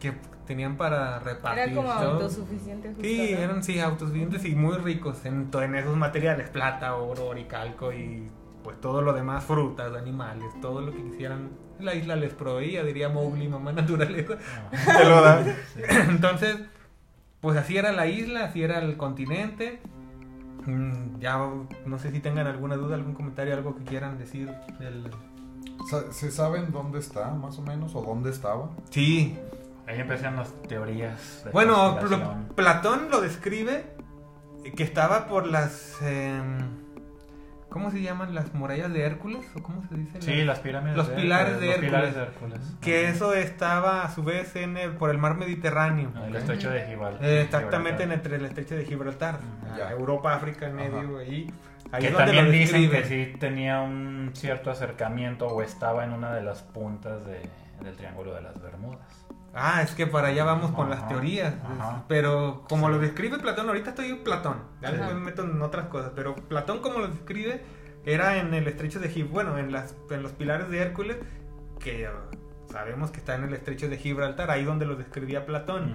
que 0.00 0.12
tenían 0.46 0.76
para 0.76 1.18
repartir. 1.20 1.62
Era 1.62 1.74
como 1.74 1.88
todo. 1.92 2.10
autosuficiente. 2.12 2.88
justo, 2.88 3.02
Sí, 3.02 3.30
¿no? 3.32 3.38
eran 3.38 3.62
sí, 3.62 3.80
autosuficientes 3.80 4.44
y 4.44 4.54
muy 4.54 4.76
ricos 4.76 5.24
en, 5.24 5.48
en 5.52 5.74
esos 5.74 5.96
materiales, 5.96 6.50
plata, 6.50 6.94
oro, 6.96 7.26
oricalco 7.28 7.92
y 7.92 8.28
pues 8.62 8.80
todo 8.80 9.02
lo 9.02 9.12
demás, 9.12 9.44
frutas, 9.44 9.94
animales, 9.94 10.48
todo 10.60 10.80
lo 10.80 10.92
que 10.92 11.02
quisieran. 11.02 11.50
La 11.80 11.94
isla 11.94 12.16
les 12.16 12.32
proveía, 12.32 12.82
diría 12.84 13.08
Mowgli, 13.08 13.48
mamá 13.48 13.72
naturaleza, 13.72 14.34
te 14.70 15.04
lo 15.04 15.20
da. 15.22 15.44
sí. 15.44 15.80
Entonces, 16.08 16.58
pues 17.40 17.58
así 17.58 17.76
era 17.76 17.92
la 17.92 18.06
isla, 18.06 18.44
así 18.44 18.62
era 18.62 18.78
el 18.78 18.96
continente. 18.96 19.80
Mm, 20.66 21.18
Ya 21.20 21.38
no 21.86 21.98
sé 21.98 22.10
si 22.10 22.20
tengan 22.20 22.46
alguna 22.46 22.76
duda, 22.76 22.94
algún 22.94 23.14
comentario, 23.14 23.54
algo 23.54 23.74
que 23.76 23.84
quieran 23.84 24.18
decir. 24.18 24.50
del- 24.78 25.10
Sa- 25.90 26.10
¿Se 26.12 26.30
saben 26.30 26.70
dónde 26.72 26.98
está, 26.98 27.30
más 27.32 27.58
o 27.58 27.62
menos, 27.62 27.94
o 27.94 28.02
dónde 28.02 28.30
estaba? 28.30 28.70
Sí, 28.90 29.38
Ahí 29.86 30.00
empiezan 30.00 30.36
las 30.36 30.50
teorías. 30.62 31.42
De 31.44 31.50
Bueno. 31.50 31.98
Platón 32.54 33.10
lo 33.10 33.20
describe 33.20 33.84
eh, 34.64 34.72
que 34.72 34.82
estaba 34.82 35.26
por 35.26 35.46
las... 35.46 36.00
em, 36.00 36.56
¿Cómo 37.74 37.90
se 37.90 38.00
llaman? 38.00 38.36
¿Las 38.36 38.54
murallas 38.54 38.92
de 38.92 39.02
Hércules? 39.02 39.44
¿O 39.56 39.60
cómo 39.60 39.82
se 39.88 39.96
dice? 39.96 40.22
Sí, 40.22 40.44
las 40.44 40.60
pirámides. 40.60 40.96
Los 40.96 41.08
pilares 41.08 41.58
de 41.58 41.66
los 41.66 41.74
Hércules. 41.74 41.90
pilares 41.90 42.14
de 42.14 42.22
Hércules. 42.22 42.60
Que 42.80 43.08
eso 43.08 43.34
estaba 43.34 44.04
a 44.04 44.14
su 44.14 44.22
vez 44.22 44.54
en 44.54 44.76
el- 44.76 44.92
por 44.92 45.10
el 45.10 45.18
mar 45.18 45.34
Mediterráneo. 45.36 46.12
Ah, 46.14 46.28
El 46.28 46.36
estrecho 46.36 46.70
de 46.70 46.86
Gibraltar. 46.86 47.24
Eh, 47.28 47.40
exactamente 47.42 48.04
en 48.04 48.10
Gibraltar. 48.10 48.12
entre 48.12 48.36
el 48.36 48.44
estrecho 48.44 48.76
de 48.76 48.84
Gibraltar. 48.84 49.40
Ah. 49.72 49.90
Europa, 49.90 50.34
África 50.34 50.68
en 50.68 50.76
medio, 50.76 51.18
ahí. 51.18 51.52
Ahí 51.90 52.00
Que 52.00 52.06
es 52.06 52.12
donde 52.12 52.32
también 52.32 52.50
dicen 52.52 52.90
que 52.90 53.04
sí 53.04 53.32
tenía 53.40 53.80
un 53.80 54.30
cierto 54.34 54.70
acercamiento 54.70 55.48
o 55.48 55.60
estaba 55.60 56.04
en 56.04 56.12
una 56.12 56.32
de 56.32 56.42
las 56.44 56.62
puntas 56.62 57.26
de- 57.26 57.42
del 57.82 57.96
Triángulo 57.96 58.34
de 58.34 58.42
las 58.42 58.62
Bermudas. 58.62 59.23
Ah, 59.54 59.82
es 59.82 59.92
que 59.92 60.06
para 60.06 60.28
allá 60.28 60.44
vamos 60.44 60.72
con 60.72 60.90
las 60.90 61.06
teorías. 61.08 61.54
ajá. 61.64 62.04
Pero 62.08 62.64
como 62.68 62.88
Sí. 62.88 62.92
lo 62.94 62.98
describe 62.98 63.38
Platón, 63.38 63.68
ahorita 63.68 63.90
estoy 63.90 64.06
en 64.08 64.24
Platón. 64.24 64.56
Ya 64.82 64.90
después 64.90 65.14
me 65.14 65.20
meto 65.20 65.42
en 65.44 65.60
otras 65.62 65.86
cosas. 65.86 66.12
Pero 66.16 66.34
Platón, 66.34 66.80
como 66.80 66.98
lo 66.98 67.08
describe, 67.08 67.62
era 68.04 68.38
en 68.38 68.52
el 68.52 68.66
estrecho 68.66 68.98
de 69.00 69.08
Gibraltar. 69.08 69.44
Bueno, 69.52 69.58
en, 69.58 69.72
las, 69.72 69.94
en 70.10 70.22
los 70.22 70.32
pilares 70.32 70.68
de 70.70 70.78
Hércules, 70.80 71.16
que 71.78 72.08
sabemos 72.70 73.10
que 73.12 73.18
está 73.18 73.36
en 73.36 73.44
el 73.44 73.54
estrecho 73.54 73.88
de 73.88 73.96
Gibraltar, 73.96 74.50
ahí 74.50 74.64
donde 74.64 74.86
lo 74.86 74.96
describía 74.96 75.46
Platón. 75.46 75.94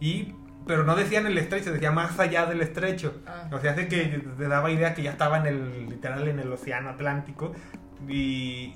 Y. 0.00 0.34
Pero 0.66 0.82
no 0.84 0.96
decía 0.96 1.18
en 1.20 1.26
el 1.26 1.36
estrecho, 1.36 1.72
decía 1.72 1.90
más 1.92 2.18
allá 2.18 2.46
del 2.46 2.62
estrecho. 2.62 3.20
Ah. 3.26 3.50
O 3.52 3.58
sea, 3.60 3.72
hace 3.72 3.86
que 3.86 4.24
te 4.38 4.48
daba 4.48 4.70
idea 4.70 4.94
que 4.94 5.02
ya 5.02 5.10
estaba 5.10 5.36
en 5.36 5.44
el, 5.46 5.90
literal, 5.90 6.26
en 6.26 6.38
el 6.38 6.50
océano 6.50 6.88
Atlántico. 6.88 7.52
Y 8.08 8.74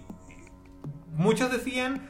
muchos 1.15 1.51
decían, 1.51 2.03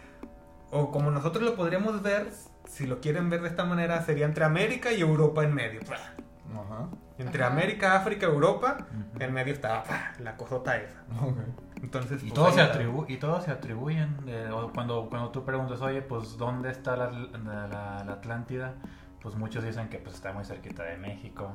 o 0.71 0.91
como 0.91 1.11
nosotros 1.11 1.43
lo 1.45 1.55
podríamos 1.57 2.03
ver, 2.03 2.31
si 2.67 2.87
lo 2.87 3.01
quieren 3.01 3.31
ver 3.31 3.43
de 3.43 3.49
esta 3.49 3.65
manera, 3.65 4.03
sería 4.03 4.27
entre 4.27 4.45
América 4.45 4.93
y 4.93 5.01
Europa 5.01 5.43
en 5.45 5.55
medio. 5.55 5.81
Ajá. 5.91 6.89
Entre 7.19 7.43
Ajá. 7.43 7.53
América, 7.53 7.97
África, 7.97 8.27
Europa, 8.27 8.87
en 9.19 9.33
medio 9.33 9.53
estaba 9.53 9.83
¡pah! 9.85 10.13
la 10.21 10.37
cosota 10.37 10.77
esa. 10.77 11.03
Ok. 11.23 11.37
Entonces, 11.83 12.23
Y 12.23 12.27
pues, 12.31 12.35
todos, 12.35 12.55
se 12.55 12.61
está. 12.63 12.75
atribu 12.75 13.05
y 13.09 13.17
todos 13.19 13.45
se 13.45 13.51
atribuyen, 13.51 14.25
de- 14.25 14.51
o 14.51 14.73
cuando, 14.73 15.09
cuando 15.09 15.31
tú 15.31 15.45
preguntas, 15.45 15.81
oye, 15.81 16.03
pues, 16.03 16.37
¿dónde 16.37 16.71
está 16.71 16.97
la, 16.97 17.11
la- 17.11 17.67
la- 17.69 18.05
la 18.05 18.13
Atlántida? 18.13 18.75
pues 19.21 19.35
muchos 19.35 19.65
dicen 19.65 19.89
que 19.89 19.99
pues 19.99 20.15
está 20.15 20.33
muy 20.33 20.45
cerquita 20.45 20.85
de 20.85 20.97
México, 20.97 21.51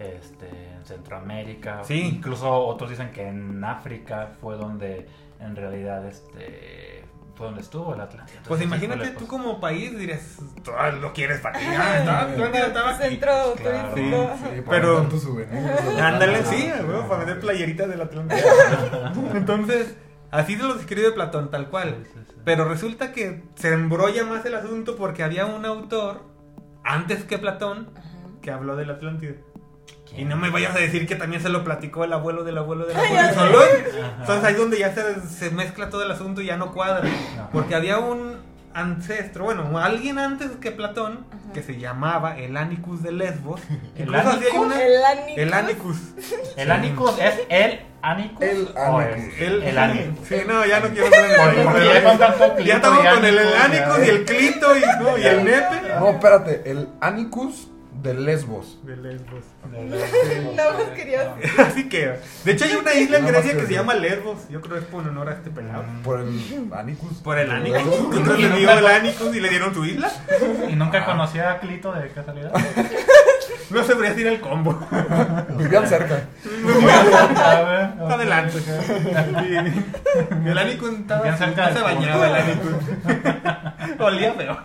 este, 0.00 0.48
en 0.74 0.84
Centroamérica, 0.84 1.84
Sí. 1.84 2.00
incluso 2.16 2.52
otros 2.66 2.90
dicen 2.90 3.12
que 3.12 3.28
en 3.28 3.62
África 3.62 4.32
fue 4.40 4.56
donde 4.56 5.08
en 5.38 5.54
realidad 5.54 6.04
este 6.06 6.93
fue 7.34 7.46
donde 7.46 7.62
estuvo 7.62 7.94
la 7.94 8.04
Atlántida. 8.04 8.40
Pues 8.46 8.60
Entonces, 8.60 8.66
imagínate 8.66 8.96
híjole, 9.02 9.10
tú 9.12 9.18
pues, 9.26 9.30
como 9.30 9.60
país 9.60 9.98
dirías, 9.98 10.36
"Tú 10.62 10.70
lo 11.00 11.12
quieres 11.12 11.40
para. 11.40 11.58
Ah, 11.62 12.20
Atlántida 12.30 12.66
estaba 12.68 12.90
aquí". 12.94 13.02
Centro 13.08 13.54
Claro. 13.56 13.88
turístico. 13.90 14.30
Pero- 14.70 14.94
vender 14.94 15.08
tus 15.10 15.22
souvenirs. 15.22 16.00
Ándale, 16.00 16.44
sí, 16.44 16.70
para 17.08 17.18
vender 17.24 17.40
playeritas 17.40 17.88
del 17.88 18.00
Atlántico. 18.02 18.40
Entonces, 19.34 19.96
así 20.30 20.56
se 20.56 20.62
lo 20.62 20.74
describe 20.74 21.10
Platón, 21.12 21.50
tal 21.50 21.68
cual. 21.70 22.04
Sí, 22.04 22.10
sí, 22.14 22.20
sí. 22.28 22.34
Pero 22.44 22.66
resulta 22.68 23.12
que 23.12 23.42
se 23.56 23.72
embrolla 23.72 24.24
más 24.24 24.44
el 24.44 24.54
asunto 24.54 24.96
porque 24.96 25.22
había 25.24 25.46
un 25.46 25.64
autor, 25.64 26.22
antes 26.84 27.24
que 27.24 27.38
Platón, 27.38 27.90
Ajá. 27.96 28.04
que 28.42 28.50
habló 28.50 28.76
del 28.76 28.90
Atlántida. 28.90 29.34
Y 30.16 30.24
no 30.24 30.36
me 30.36 30.50
vayas 30.50 30.74
a 30.76 30.78
decir 30.78 31.06
que 31.06 31.16
también 31.16 31.42
se 31.42 31.48
lo 31.48 31.64
platicó 31.64 32.04
el 32.04 32.12
abuelo 32.12 32.44
del 32.44 32.56
abuelo 32.58 32.86
del 32.86 32.96
abuelo. 32.96 33.58
Entonces 34.20 34.44
ahí 34.44 34.52
es 34.54 34.58
donde 34.58 34.78
ya 34.78 34.94
se, 34.94 35.20
se 35.28 35.50
mezcla 35.50 35.90
todo 35.90 36.02
el 36.04 36.10
asunto 36.10 36.40
y 36.40 36.46
ya 36.46 36.56
no 36.56 36.72
cuadra. 36.72 37.08
Ajá. 37.08 37.48
Porque 37.52 37.74
había 37.74 37.98
un 37.98 38.36
ancestro, 38.74 39.44
bueno, 39.44 39.78
alguien 39.78 40.18
antes 40.18 40.50
que 40.60 40.72
Platón, 40.72 41.26
Ajá. 41.30 41.52
que 41.52 41.62
se 41.62 41.78
llamaba 41.78 42.36
el 42.38 42.56
Anicus 42.56 43.02
de 43.02 43.12
Lesbos. 43.12 43.60
¿El 43.96 44.14
Anicus? 44.14 44.54
una- 44.56 44.82
El 44.82 45.04
Anicus. 45.04 45.36
El 45.36 45.52
Anicus. 45.52 45.96
¿El 46.56 46.70
Anicus 46.72 47.18
es 47.20 47.34
el 47.48 47.80
Anicus? 48.02 48.42
El 48.42 48.68
Anicus. 48.76 49.40
El, 49.40 49.62
El 49.62 49.78
Anicus. 49.78 50.28
Sí, 50.28 50.36
no, 50.46 50.66
ya 50.66 50.80
no 50.80 50.88
quiero 50.88 51.06
Porque 51.06 52.64
ya 52.64 52.74
estamos 52.76 52.98
con 52.98 53.24
el, 53.24 53.38
el 53.38 53.54
Anicus, 53.54 54.06
y 54.06 54.10
el 54.10 54.24
Clito 54.24 54.76
y, 54.76 54.80
no, 55.00 55.18
y 55.18 55.22
el 55.26 55.44
Nepe. 55.44 55.80
No, 55.98 56.10
espérate, 56.10 56.62
el 56.70 56.88
Anicus 57.00 57.68
de 58.04 58.12
Lesbos. 58.12 58.78
De 58.82 58.96
Lesbos. 58.96 59.44
No 60.54 60.72
más 60.72 60.88
querías. 60.94 61.28
Así 61.58 61.88
que, 61.88 62.18
de 62.44 62.52
hecho 62.52 62.66
hay 62.66 62.74
una 62.74 62.94
isla 62.94 63.18
en 63.18 63.26
Grecia 63.26 63.52
que 63.52 63.58
que 63.60 63.66
se 63.66 63.72
llama 63.72 63.94
Lesbos. 63.94 64.46
Yo 64.50 64.60
creo 64.60 64.74
que 64.74 64.80
es 64.80 64.86
por 64.86 65.08
honor 65.08 65.30
a 65.30 65.32
este 65.32 65.50
pelado. 65.50 65.84
Por 66.04 66.20
el 66.20 66.70
Anicus. 66.72 67.18
Por 67.18 67.38
el 67.38 67.50
Anicus. 67.50 67.80
Entonces 67.80 68.38
le 68.38 68.58
dio 68.58 68.70
el 68.70 68.86
Anicus 68.86 69.34
y 69.34 69.40
le 69.40 69.48
dieron 69.48 69.74
su 69.74 69.84
isla. 69.86 70.12
¿Y 70.68 70.76
nunca 70.76 71.06
conocía 71.06 71.52
a 71.52 71.60
Clito 71.60 71.92
de 71.92 72.08
casualidad? 72.10 72.52
No 73.70 73.82
se 73.82 73.94
podría 73.94 74.10
decir 74.10 74.26
el 74.26 74.40
combo. 74.40 74.78
Vivían 75.56 75.88
cerca. 75.88 76.24
Adelante. 77.98 78.58
El 80.44 80.58
Anicus 80.58 80.92
estaba 80.92 81.36
cerca 81.36 81.70
no 81.70 81.76
se 81.76 81.82
bañaba 81.82 82.26
el 82.28 82.34
Anicus. 82.34 83.98
Olía 83.98 84.34
feo. 84.34 84.58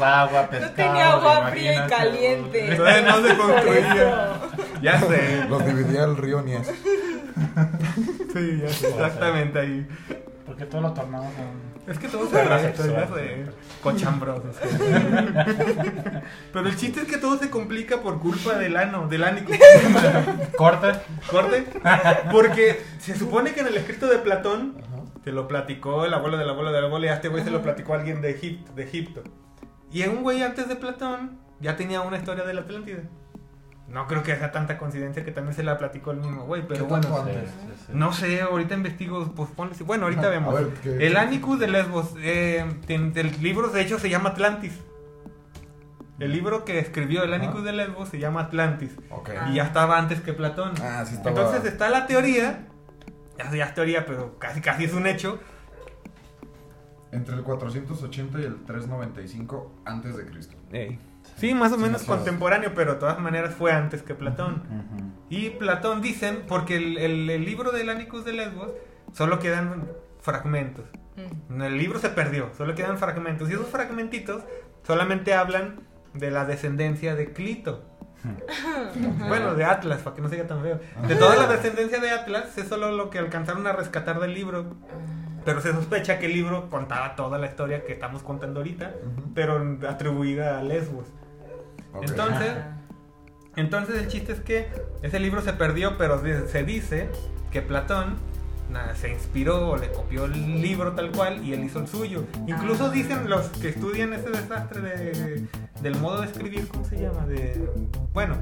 Agua, 0.00 0.48
pescado. 0.48 0.72
tenía 0.74 1.12
agua 1.12 1.48
fría 1.48 1.86
y 1.86 1.88
caliente. 1.88 2.70
Entonces 2.72 3.04
no 3.04 3.26
se 3.26 3.36
construía. 3.36 4.40
Ya 4.82 5.00
sé. 5.00 5.44
Los 5.48 5.64
dividía 5.66 6.04
el 6.04 6.16
río 6.16 6.42
Nies. 6.42 6.66
Sí, 8.32 8.60
ya 8.62 8.68
sé. 8.68 8.88
Exactamente 8.88 9.58
ahí. 9.58 9.88
Porque 10.46 10.64
todo 10.64 10.80
lo 10.80 10.92
tornamos 10.92 11.32
en... 11.38 11.68
Es 11.90 11.98
que 11.98 12.08
todo 12.08 12.28
se 12.28 12.36
sexual. 12.36 13.08
sé. 13.14 13.46
Cochambrosos. 13.82 14.56
Pero 16.52 16.68
el 16.68 16.76
chiste 16.76 17.00
es 17.00 17.06
que 17.06 17.16
todo 17.16 17.38
se 17.38 17.48
complica 17.48 18.02
por 18.02 18.20
culpa 18.20 18.58
del 18.58 18.76
ano, 18.76 19.08
del 19.08 19.24
ánico. 19.24 19.52
Corte. 20.58 20.92
Corte. 21.30 21.64
Porque 22.30 22.82
se 22.98 23.16
supone 23.16 23.52
que 23.52 23.60
en 23.60 23.68
el 23.68 23.76
escrito 23.76 24.06
de 24.06 24.18
Platón 24.18 24.76
te 25.24 25.32
lo 25.32 25.48
platicó 25.48 26.04
el 26.04 26.12
abuelo 26.14 26.36
del 26.36 26.48
abuelo 26.50 26.72
del 26.72 26.84
abuelo 26.84 27.06
y 27.06 27.08
a 27.08 27.14
este 27.14 27.28
güey 27.28 27.42
se 27.44 27.50
lo 27.50 27.62
platicó 27.62 27.94
alguien 27.94 28.20
de 28.20 28.30
Egipto, 28.30 28.72
de 28.72 28.82
Egipto. 28.84 29.22
Y 29.90 30.02
un 30.06 30.22
güey 30.22 30.42
antes 30.42 30.68
de 30.68 30.76
Platón 30.76 31.38
ya 31.60 31.76
tenía 31.76 32.00
una 32.02 32.16
historia 32.18 32.44
de 32.44 32.54
la 32.54 32.60
Atlántida. 32.62 33.00
No 33.88 34.06
creo 34.06 34.22
que 34.22 34.36
sea 34.36 34.52
tanta 34.52 34.76
coincidencia 34.76 35.24
que 35.24 35.30
también 35.32 35.54
se 35.54 35.62
la 35.62 35.78
platicó 35.78 36.10
el 36.10 36.18
mismo 36.18 36.44
güey, 36.44 36.62
pero 36.68 36.84
¿Qué 36.86 36.90
bueno. 36.90 37.16
antes? 37.20 37.48
sí, 37.48 37.72
sí. 37.86 37.92
No 37.94 38.12
sé, 38.12 38.42
ahorita 38.42 38.74
investigo, 38.74 39.32
pues 39.34 39.48
ponle. 39.50 39.74
Bueno, 39.84 40.04
ahorita 40.04 40.28
vemos. 40.30 40.52
ver, 40.54 40.68
¿qué- 40.82 41.06
el 41.06 41.16
Anicus 41.16 41.58
de 41.58 41.68
Lesbos. 41.68 42.12
Eh, 42.18 42.66
el 42.88 43.42
libro, 43.42 43.68
de 43.68 43.80
hecho, 43.80 43.98
se 43.98 44.10
llama 44.10 44.30
Atlantis. 44.30 44.74
El 46.18 46.32
libro 46.32 46.64
que 46.64 46.80
escribió 46.80 47.22
el 47.22 47.32
Anicus 47.32 47.62
de 47.64 47.72
Lesbos 47.72 48.08
se 48.08 48.18
llama 48.18 48.40
Atlantis. 48.42 48.90
Y 49.50 49.54
ya 49.54 49.62
estaba 49.64 49.98
antes 49.98 50.20
que 50.20 50.32
Platón. 50.32 50.72
Ah, 50.82 51.04
sí 51.06 51.14
estaba. 51.14 51.30
Entonces 51.40 51.64
está 51.72 51.88
la 51.88 52.06
teoría. 52.06 52.66
Ya, 53.38 53.50
ya 53.54 53.64
es 53.66 53.74
teoría, 53.74 54.04
pero 54.04 54.36
casi 54.38 54.60
casi 54.60 54.84
es 54.84 54.92
un 54.92 55.06
hecho. 55.06 55.38
Entre 57.10 57.34
el 57.34 57.42
480 57.42 58.40
y 58.40 58.44
el 58.44 58.64
395 58.64 59.80
antes 59.84 60.16
de 60.16 60.26
Cristo. 60.26 60.56
Sí, 61.36 61.54
más 61.54 61.72
o 61.72 61.76
Sí, 61.76 61.82
menos 61.82 62.02
contemporáneo, 62.04 62.72
pero 62.74 62.94
de 62.94 62.98
todas 63.00 63.18
maneras 63.18 63.54
fue 63.54 63.72
antes 63.72 64.02
que 64.02 64.14
Platón. 64.14 64.62
Y 65.30 65.50
Platón 65.50 66.02
dicen, 66.02 66.44
porque 66.48 66.76
el, 66.76 66.98
el- 66.98 67.30
el 67.30 67.44
libro 67.44 67.70
del 67.72 67.88
Anicus 67.90 68.24
de 68.24 68.32
Lesbos 68.32 68.70
solo 69.12 69.38
quedan 69.38 69.86
fragmentos. 70.20 70.84
Mm. 71.48 71.62
El 71.62 71.78
libro 71.78 71.98
se 71.98 72.08
perdió, 72.10 72.50
solo 72.56 72.74
quedan 72.74 72.98
fragmentos. 72.98 73.48
Y 73.50 73.54
esos 73.54 73.68
fragmentitos 73.68 74.42
solamente 74.86 75.34
hablan 75.34 75.80
de 76.14 76.30
la 76.30 76.44
descendencia 76.44 77.14
de 77.14 77.32
Clito. 77.32 77.84
Bueno, 79.28 79.54
de 79.54 79.64
Atlas, 79.64 80.00
para 80.00 80.16
que 80.16 80.22
no 80.22 80.28
sea 80.28 80.46
tan 80.46 80.60
feo. 80.62 80.80
De 81.06 81.14
toda 81.16 81.36
la 81.36 81.46
descendencia 81.46 82.00
de 82.00 82.10
Atlas 82.10 82.56
es 82.58 82.68
solo 82.68 82.90
lo 82.92 83.10
que 83.10 83.18
alcanzaron 83.18 83.66
a 83.66 83.72
rescatar 83.72 84.18
del 84.20 84.34
libro. 84.34 84.74
Pero 85.44 85.60
se 85.60 85.72
sospecha 85.72 86.18
que 86.18 86.26
el 86.26 86.32
libro 86.34 86.68
contaba 86.70 87.16
toda 87.16 87.38
la 87.38 87.46
historia 87.46 87.84
que 87.84 87.92
estamos 87.92 88.22
contando 88.22 88.60
ahorita, 88.60 88.92
pero 89.34 89.78
atribuida 89.88 90.58
a 90.58 90.62
Lesbos. 90.62 91.06
Entonces, 92.02 92.52
entonces 93.56 93.96
el 93.96 94.08
chiste 94.08 94.32
es 94.32 94.40
que 94.40 94.68
ese 95.02 95.18
libro 95.20 95.40
se 95.40 95.52
perdió, 95.52 95.96
pero 95.98 96.18
de- 96.18 96.46
se 96.48 96.64
dice 96.64 97.08
que 97.50 97.62
Platón 97.62 98.16
se 98.94 99.08
inspiró 99.08 99.70
o 99.70 99.76
le 99.78 99.90
copió 99.90 100.26
el 100.26 100.60
libro 100.60 100.92
tal 100.92 101.10
cual 101.10 101.42
y 101.42 101.54
él 101.54 101.64
hizo 101.64 101.78
el 101.80 101.88
suyo. 101.88 102.24
Incluso 102.46 102.86
Ah. 102.86 102.90
dicen 102.90 103.30
los 103.30 103.46
que 103.48 103.70
estudian 103.70 104.12
ese 104.12 104.28
desastre 104.28 104.82
de, 104.82 105.46
del 105.80 105.96
modo 105.96 106.20
de 106.20 106.26
escribir, 106.26 106.68
¿cómo 106.68 106.84
se 106.84 107.00
llama? 107.00 107.24
De, 107.26 107.66
bueno, 108.12 108.36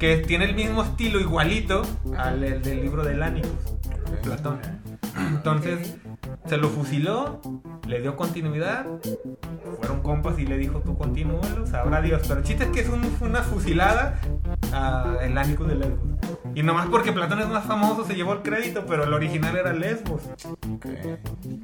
que 0.00 0.16
tiene 0.16 0.46
el 0.46 0.56
mismo 0.56 0.82
estilo 0.82 1.20
igualito 1.20 1.82
al 2.16 2.42
el 2.42 2.60
del 2.60 2.80
libro 2.82 3.04
del 3.04 3.22
Anicus, 3.22 3.50
Ok. 3.70 4.20
Platón. 4.24 4.58
Entonces 5.28 5.96
se 6.48 6.56
lo 6.56 6.68
fusiló, 6.68 7.40
le 7.86 8.00
dio 8.00 8.16
continuidad, 8.16 8.86
fueron 9.78 10.00
compas 10.02 10.38
y 10.38 10.46
le 10.46 10.56
dijo 10.58 10.80
tú 10.80 10.96
continúalo, 10.96 11.66
sabrá 11.66 12.00
Dios. 12.00 12.22
Pero 12.26 12.40
el 12.40 12.46
chiste 12.46 12.64
es 12.64 12.70
que 12.70 12.80
es 12.80 12.88
un- 12.88 13.16
una 13.20 13.42
fusilada 13.42 14.18
a 14.72 15.16
el 15.22 15.36
Anicus 15.36 15.68
de 15.68 15.74
Lesbos. 15.76 15.98
Y 16.54 16.62
nomás 16.62 16.86
porque 16.88 17.12
Platón 17.12 17.40
es 17.40 17.48
más 17.48 17.64
famoso 17.64 18.04
se 18.04 18.14
llevó 18.14 18.32
el 18.32 18.42
crédito, 18.42 18.84
pero 18.86 19.04
el 19.04 19.12
original 19.12 19.56
era 19.56 19.72
Lesbos. 19.72 20.22
Ok. 20.74 20.86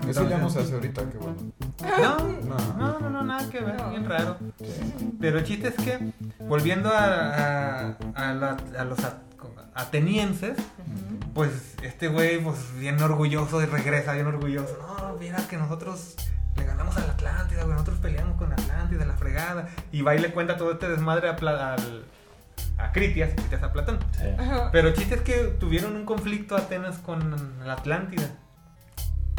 Eso 0.08 0.28
ya 0.28 0.38
no 0.38 0.50
se 0.50 0.60
hace 0.60 0.74
ahorita, 0.74 1.02
qué 1.10 1.18
bueno. 1.18 1.36
No, 1.82 2.16
No. 2.78 3.00
no, 3.00 3.10
no, 3.10 3.24
nada 3.24 3.48
que 3.50 3.60
ver, 3.60 3.76
bien 3.90 4.08
raro. 4.08 4.36
Pero 5.20 5.38
el 5.38 5.44
chiste 5.44 5.68
es 5.68 5.74
que, 5.76 6.12
volviendo 6.46 6.90
a, 6.90 7.86
a, 7.86 7.96
a 8.14 8.34
la- 8.34 8.56
a 8.78 8.84
los 8.84 8.98
atenienses. 9.74 10.56
Pues 11.34 11.74
este 11.82 12.08
güey, 12.08 12.40
pues 12.42 12.56
bien 12.78 13.00
orgulloso 13.02 13.60
y 13.62 13.66
regresa 13.66 14.12
bien 14.12 14.26
orgulloso. 14.26 14.78
No, 14.98 15.16
mira 15.18 15.46
que 15.48 15.56
nosotros 15.56 16.14
le 16.56 16.64
ganamos 16.64 16.96
a 16.96 17.00
la 17.06 17.12
Atlántida, 17.14 17.62
güey, 17.62 17.72
nosotros 17.72 17.98
peleamos 17.98 18.36
con 18.38 18.52
Atlántida, 18.52 19.04
la 19.04 19.14
fregada. 19.16 19.68
Y 19.92 20.02
va 20.02 20.14
y 20.14 20.20
le 20.20 20.30
cuenta 20.32 20.56
todo 20.56 20.72
este 20.72 20.88
desmadre 20.88 21.28
a, 21.28 21.36
Pla- 21.36 21.74
al- 21.74 22.04
a 22.78 22.92
Critias, 22.92 23.30
Critias 23.34 23.62
a 23.62 23.72
Platón. 23.72 23.98
Sí. 24.16 24.24
Pero 24.72 24.88
el 24.88 24.94
chiste 24.94 25.16
es 25.16 25.20
que 25.22 25.34
tuvieron 25.58 25.96
un 25.96 26.04
conflicto 26.06 26.56
Atenas 26.56 26.98
con 26.98 27.34
la 27.66 27.72
Atlántida. 27.74 28.28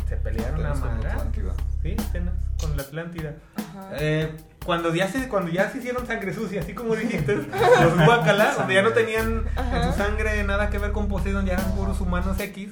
Se 0.09 0.17
pelearon 0.17 0.65
a 0.65 0.71
Atenas 0.71 0.79
con 0.79 0.97
madrazos. 0.97 1.21
Atlántida. 1.21 1.53
Sí, 1.81 1.95
Atenas 2.09 2.33
con 2.59 2.77
la 2.77 2.83
Atlántida. 2.83 3.33
Ajá. 3.55 3.89
Eh, 3.93 4.35
cuando 4.65 4.93
ya 4.93 5.07
se 5.07 5.27
cuando 5.29 5.51
ya 5.51 5.69
se 5.69 5.77
hicieron 5.77 6.05
sangre 6.07 6.33
sucia, 6.33 6.61
así 6.61 6.73
como 6.73 6.95
dijiste, 6.95 7.35
los 7.35 8.05
guacala, 8.05 8.53
donde 8.57 8.73
ya 8.73 8.81
no 8.81 8.89
tenían 8.91 9.43
en 9.55 9.57
Ajá. 9.57 9.91
su 9.91 9.97
sangre 9.97 10.43
nada 10.43 10.69
que 10.69 10.79
ver 10.79 10.91
con 10.91 11.07
Poseidon, 11.07 11.45
ya 11.45 11.53
eran 11.53 11.71
puros 11.75 12.01
humanos 12.01 12.39
X, 12.39 12.69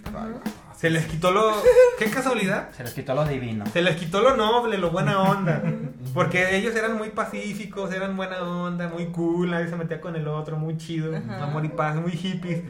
se 0.75 0.89
les 0.89 1.05
quitó 1.05 1.31
lo 1.31 1.53
qué 1.99 2.07
casualidad, 2.09 2.69
Se 2.75 2.83
les 2.83 2.93
quitó 2.93 3.13
lo 3.13 3.23
divino. 3.25 3.65
se 3.71 3.81
les 3.81 3.95
quitó 3.95 4.21
lo 4.21 4.35
noble, 4.35 4.77
lo 4.77 4.89
buena 4.91 5.19
onda, 5.21 5.61
porque 6.13 6.57
ellos 6.57 6.75
eran 6.75 6.97
muy 6.97 7.09
pacíficos, 7.09 7.93
eran 7.93 8.17
buena 8.17 8.41
onda, 8.41 8.89
muy 8.89 9.05
cool, 9.07 9.51
nadie 9.51 9.67
se 9.69 9.75
metía 9.75 10.01
con 10.01 10.15
el 10.15 10.27
otro, 10.27 10.57
muy 10.57 10.77
chido, 10.77 11.15
Ajá. 11.15 11.43
amor 11.43 11.63
y 11.63 11.69
paz, 11.69 11.95
muy 11.95 12.11
hippies. 12.11 12.63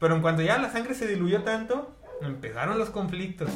Pero 0.00 0.16
en 0.16 0.22
cuanto 0.22 0.40
ya 0.42 0.56
la 0.58 0.72
sangre 0.72 0.94
se 0.94 1.06
diluyó 1.06 1.42
tanto, 1.42 1.94
empezaron 2.22 2.78
los 2.78 2.88
conflictos. 2.90 3.50